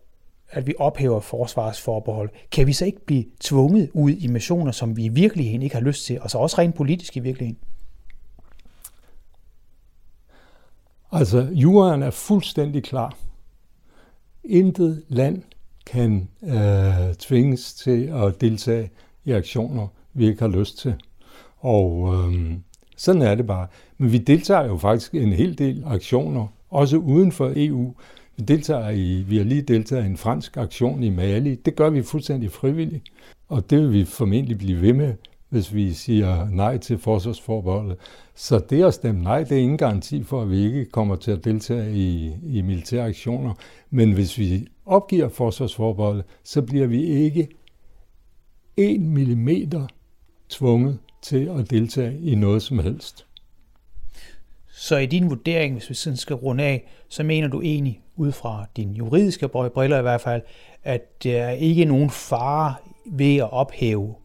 at 0.54 0.68
vi 0.68 0.74
ophæver 0.80 1.20
forsvarsforbehold, 1.20 2.30
kan 2.52 2.68
vi 2.68 2.74
så 2.74 2.86
ikke 2.86 3.06
blive 3.06 3.26
tvunget 3.40 3.90
ud 3.94 4.12
i 4.12 4.28
missioner, 4.28 4.72
som 4.72 4.98
vi 4.98 5.06
i 5.06 5.08
virkeligheden 5.08 5.62
ikke 5.62 5.76
har 5.76 5.84
lyst 5.84 6.06
til, 6.06 6.22
og 6.22 6.30
så 6.30 6.38
også 6.38 6.58
rent 6.58 6.76
politisk 6.76 7.18
i 7.18 7.20
virkeligheden? 7.20 7.60
Altså, 11.12 11.48
juraen 11.52 12.04
er 12.04 12.10
fuldstændig 12.10 12.84
klar. 12.84 13.16
Intet 14.44 15.04
land 15.08 15.42
kan 15.86 16.30
øh, 16.44 17.16
tvinges 17.20 17.74
til 17.74 18.06
at 18.06 18.42
deltage 18.42 18.90
i 19.26 19.32
aktioner, 19.32 19.88
vi 20.14 20.28
ikke 20.28 20.42
har 20.42 20.48
lyst 20.48 20.78
til. 20.78 20.96
Og 21.60 22.16
øh, 22.16 22.54
sådan 22.98 23.22
er 23.22 23.36
det 23.36 23.48
bare. 23.48 23.68
Men 23.98 24.12
vi 24.12 24.18
deltager 24.18 24.66
jo 24.66 24.78
faktisk 24.78 25.14
i 25.14 25.24
en 25.24 25.34
hel 25.34 25.58
del 25.58 25.84
aktioner, 25.86 26.48
også 26.70 26.98
uden 26.98 27.32
for 27.32 27.54
EU. 27.56 27.94
Vi, 28.38 28.44
deltager 28.44 28.90
i, 28.90 29.24
vi 29.28 29.38
har 29.38 29.44
lige 29.44 29.62
deltaget 29.62 30.04
i 30.04 30.08
en 30.08 30.18
fransk 30.18 30.58
aktion 30.58 31.04
i 31.04 31.10
Mali. 31.10 31.56
Det 31.56 31.76
gør 31.76 31.90
vi 31.90 32.04
fuldstændig 32.04 32.52
frivilligt, 32.52 33.04
og 33.48 33.70
det 33.70 33.80
vil 33.80 33.94
vi 33.94 34.06
formentlig 34.06 34.58
blive 34.58 34.82
ved 34.82 34.94
med, 34.94 35.14
hvis 35.50 35.74
vi 35.74 35.94
siger 35.94 36.50
nej 36.50 36.78
til 36.78 36.98
forsvarsforbeholdet. 36.98 37.98
Så 38.36 38.60
det 38.60 38.84
at 38.84 38.94
stemme 38.94 39.24
nej, 39.24 39.44
det 39.44 39.52
er 39.52 39.62
ingen 39.62 39.78
garanti 39.78 40.24
for, 40.24 40.42
at 40.42 40.50
vi 40.50 40.66
ikke 40.66 40.86
kommer 40.86 41.16
til 41.16 41.32
at 41.32 41.46
deltage 41.46 41.94
i, 41.94 42.36
i 42.46 42.62
militære 42.62 43.08
aktioner. 43.08 43.54
Men 43.90 44.12
hvis 44.12 44.38
vi 44.38 44.68
opgiver 44.86 45.30
forsvarsforbeholdet, 45.30 46.26
så 46.44 46.62
bliver 46.62 46.88
vi 46.88 47.04
ikke 47.04 47.48
en 48.78 49.10
millimeter 49.10 49.88
tvunget 50.50 51.00
til 51.22 51.52
at 51.58 51.70
deltage 51.70 52.20
i 52.22 52.36
noget 52.36 52.62
som 52.62 52.80
helst. 52.80 53.26
Så 54.84 54.98
i 54.98 55.06
din 55.06 55.30
vurdering, 55.30 55.74
hvis 55.74 55.90
vi 55.90 55.96
sådan 55.96 56.18
skal 56.18 56.36
runde 56.36 56.64
af, 56.64 56.88
så 57.10 57.24
mener 57.24 57.48
du 57.48 57.62
egentlig, 57.62 58.02
ud 58.16 58.32
fra 58.32 58.66
din 58.78 58.92
juridiske 58.92 59.48
briller 59.48 60.00
i 60.00 60.02
hvert 60.02 60.22
fald, 60.22 60.42
at 60.84 61.24
der 61.24 61.44
er 61.44 61.52
ikke 61.52 61.86
nogen 61.86 62.10
fare 62.10 62.76
ved 63.06 63.38
at 63.38 63.54
ophæve, 63.54 64.16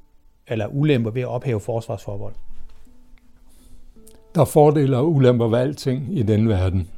eller 0.47 0.67
ulemper 0.67 1.11
ved 1.11 1.23
at 1.23 1.29
ophæve 1.29 1.61
forsvarsforbehold? 1.61 2.35
Der 4.35 4.41
er 4.41 4.45
fordele 4.45 4.97
og 4.97 5.13
ulemper 5.13 5.49
ved 5.49 5.59
alting 5.59 6.19
i 6.19 6.23
den 6.23 6.49
verden. 6.49 6.89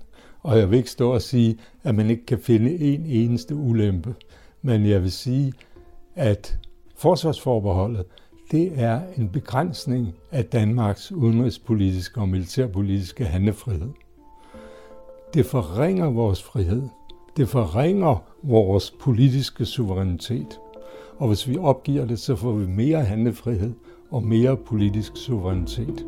Og 0.42 0.58
jeg 0.58 0.70
vil 0.70 0.76
ikke 0.76 0.90
stå 0.90 1.14
og 1.14 1.22
sige, 1.22 1.58
at 1.84 1.94
man 1.94 2.10
ikke 2.10 2.26
kan 2.26 2.38
finde 2.38 2.78
en 2.78 3.06
eneste 3.06 3.54
ulempe. 3.54 4.14
Men 4.62 4.86
jeg 4.86 5.02
vil 5.02 5.12
sige, 5.12 5.52
at 6.14 6.58
forsvarsforbeholdet 6.96 8.04
det 8.50 8.72
er 8.74 9.00
en 9.16 9.28
begrænsning 9.28 10.14
af 10.30 10.44
Danmarks 10.44 11.12
udenrigspolitiske 11.12 12.20
og 12.20 12.28
militærpolitiske 12.28 13.24
handlefrihed. 13.24 13.88
Det 15.34 15.46
forringer 15.46 16.10
vores 16.10 16.42
frihed. 16.42 16.82
Det 17.36 17.48
forringer 17.48 18.24
vores 18.42 18.90
politiske 19.00 19.64
suverænitet. 19.64 20.60
Og 21.18 21.28
hvis 21.28 21.48
vi 21.48 21.58
opgiver 21.58 22.04
det, 22.04 22.18
så 22.18 22.36
får 22.36 22.52
vi 22.52 22.66
mere 22.66 23.04
handlefrihed 23.04 23.72
og 24.10 24.22
mere 24.22 24.56
politisk 24.56 25.16
suverænitet. 25.16 26.06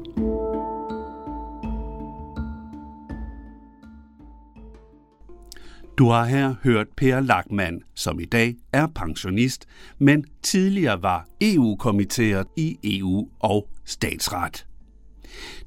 Du 5.98 6.08
har 6.08 6.24
her 6.24 6.54
hørt 6.62 6.86
Per 6.96 7.20
Lackmann, 7.20 7.82
som 7.94 8.20
i 8.20 8.24
dag 8.24 8.54
er 8.72 8.86
pensionist, 8.86 9.66
men 9.98 10.24
tidligere 10.42 11.02
var 11.02 11.28
EU-kommiteret 11.40 12.46
i 12.56 12.78
EU 12.84 13.28
og 13.40 13.68
statsret. 13.84 14.66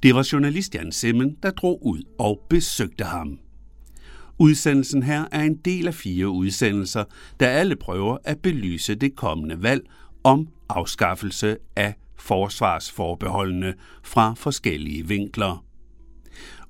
Det 0.03 0.15
var 0.15 0.29
journalist 0.31 0.75
Jan 0.75 0.91
Simmen, 0.91 1.37
der 1.43 1.51
drog 1.51 1.85
ud 1.85 2.03
og 2.19 2.41
besøgte 2.49 3.03
ham. 3.03 3.39
Udsendelsen 4.39 5.03
her 5.03 5.25
er 5.31 5.43
en 5.43 5.55
del 5.55 5.87
af 5.87 5.93
fire 5.93 6.27
udsendelser, 6.27 7.03
der 7.39 7.47
alle 7.47 7.75
prøver 7.75 8.17
at 8.23 8.39
belyse 8.39 8.95
det 8.95 9.15
kommende 9.15 9.63
valg 9.63 9.81
om 10.23 10.47
afskaffelse 10.69 11.57
af 11.75 11.93
forsvarsforbeholdene 12.15 13.73
fra 14.03 14.33
forskellige 14.33 15.07
vinkler. 15.07 15.65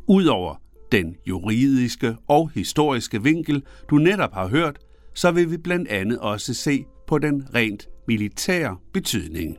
Udover 0.08 0.56
den 0.91 1.15
juridiske 1.28 2.15
og 2.28 2.50
historiske 2.50 3.24
vinkel, 3.24 3.63
du 3.89 3.98
netop 3.98 4.34
har 4.34 4.48
hørt, 4.48 4.80
så 5.13 5.32
vil 5.32 5.52
vi 5.52 5.58
blandt 5.58 5.88
andet 5.88 6.19
også 6.19 6.54
se 6.54 6.86
på 7.08 7.17
den 7.17 7.48
rent 7.56 7.89
militære 8.08 8.78
betydning. 8.93 9.58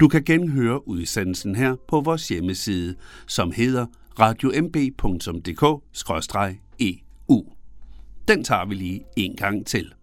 Du 0.00 0.08
kan 0.08 0.24
genhøre 0.24 0.88
udsendelsen 0.88 1.54
her 1.54 1.76
på 1.88 2.00
vores 2.00 2.28
hjemmeside, 2.28 2.94
som 3.26 3.52
hedder 3.52 3.86
radiomb.dk-eu. 4.20 5.82
E 6.80 6.98
den 8.28 8.44
tager 8.44 8.66
vi 8.66 8.74
lige 8.74 9.04
en 9.16 9.36
gang 9.36 9.66
til. 9.66 9.94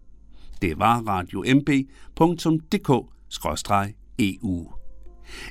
Det 0.62 0.78
var 0.78 1.02
radiomb.dk-eu. 1.08 3.08
E 4.18 4.38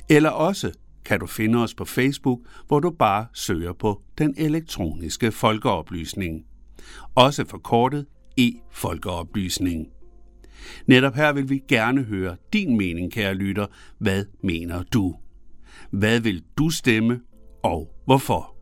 Eller 0.08 0.30
også 0.30 0.72
kan 1.08 1.20
du 1.20 1.26
finde 1.26 1.58
os 1.58 1.74
på 1.74 1.84
Facebook, 1.84 2.40
hvor 2.66 2.80
du 2.80 2.90
bare 2.90 3.26
søger 3.34 3.72
på 3.72 4.02
den 4.18 4.34
elektroniske 4.36 5.32
folkeoplysning. 5.32 6.44
Også 7.14 7.44
forkortet 7.48 8.06
e-folkeoplysning. 8.38 9.86
Netop 10.86 11.14
her 11.14 11.32
vil 11.32 11.50
vi 11.50 11.62
gerne 11.68 12.02
høre 12.02 12.36
din 12.52 12.76
mening, 12.76 13.12
kære 13.12 13.34
lytter. 13.34 13.66
Hvad 13.98 14.24
mener 14.42 14.82
du? 14.82 15.14
Hvad 15.90 16.20
vil 16.20 16.44
du 16.58 16.70
stemme, 16.70 17.20
og 17.62 17.94
hvorfor? 18.04 18.56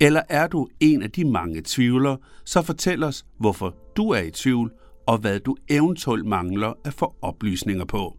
Eller 0.00 0.22
er 0.28 0.46
du 0.46 0.68
en 0.80 1.02
af 1.02 1.10
de 1.10 1.24
mange 1.24 1.62
tvivlere, 1.64 2.18
så 2.44 2.62
fortæl 2.62 3.02
os, 3.02 3.26
hvorfor 3.38 3.76
du 3.96 4.10
er 4.10 4.20
i 4.20 4.30
tvivl, 4.30 4.72
og 5.06 5.18
hvad 5.18 5.40
du 5.40 5.56
eventuelt 5.68 6.26
mangler 6.26 6.72
at 6.84 6.94
få 6.94 7.14
oplysninger 7.22 7.84
på. 7.84 8.16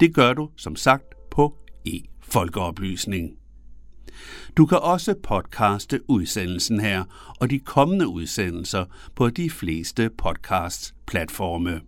Det 0.00 0.14
gør 0.14 0.32
du, 0.32 0.50
som 0.56 0.76
sagt, 0.76 1.04
på 1.30 1.56
e 1.86 2.17
folkeoplysning. 2.30 3.30
Du 4.56 4.66
kan 4.66 4.78
også 4.78 5.14
podcaste 5.22 6.00
udsendelsen 6.10 6.80
her 6.80 7.04
og 7.40 7.50
de 7.50 7.58
kommende 7.58 8.08
udsendelser 8.08 8.84
på 9.14 9.30
de 9.30 9.50
fleste 9.50 10.10
podcast-platforme. 10.18 11.80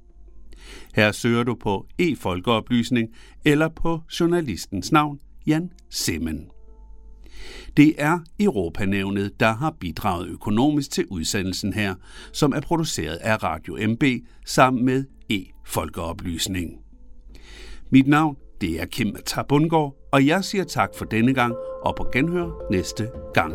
Her 0.94 1.12
søger 1.12 1.42
du 1.42 1.55
på 1.55 1.87
e-folkeoplysning 2.03 3.14
eller 3.44 3.68
på 3.68 4.00
journalistens 4.20 4.92
navn 4.92 5.20
Jan 5.46 5.72
Simmen. 5.90 6.50
Det 7.76 7.94
er 7.98 8.18
Europanævnet, 8.40 9.40
der 9.40 9.53
har 9.53 9.76
bidraget 9.81 10.29
økonomisk 10.29 10.90
til 10.90 11.07
udsendelsen 11.11 11.72
her, 11.72 11.94
som 12.33 12.53
er 12.53 12.61
produceret 12.61 13.16
af 13.16 13.42
Radio 13.42 13.88
MB 13.88 14.05
sammen 14.46 14.85
med 14.85 15.05
e-folkeoplysning. 15.31 16.85
Mit 17.90 18.07
navn 18.07 18.37
det 18.60 18.80
er 18.80 18.86
Kim 18.86 19.16
Tabundgaard, 19.26 19.96
og 20.12 20.26
jeg 20.26 20.44
siger 20.44 20.64
tak 20.64 20.94
for 20.94 21.04
denne 21.04 21.34
gang 21.34 21.54
og 21.82 21.96
på 21.96 22.06
genhør 22.12 22.70
næste 22.70 23.10
gang. 23.34 23.54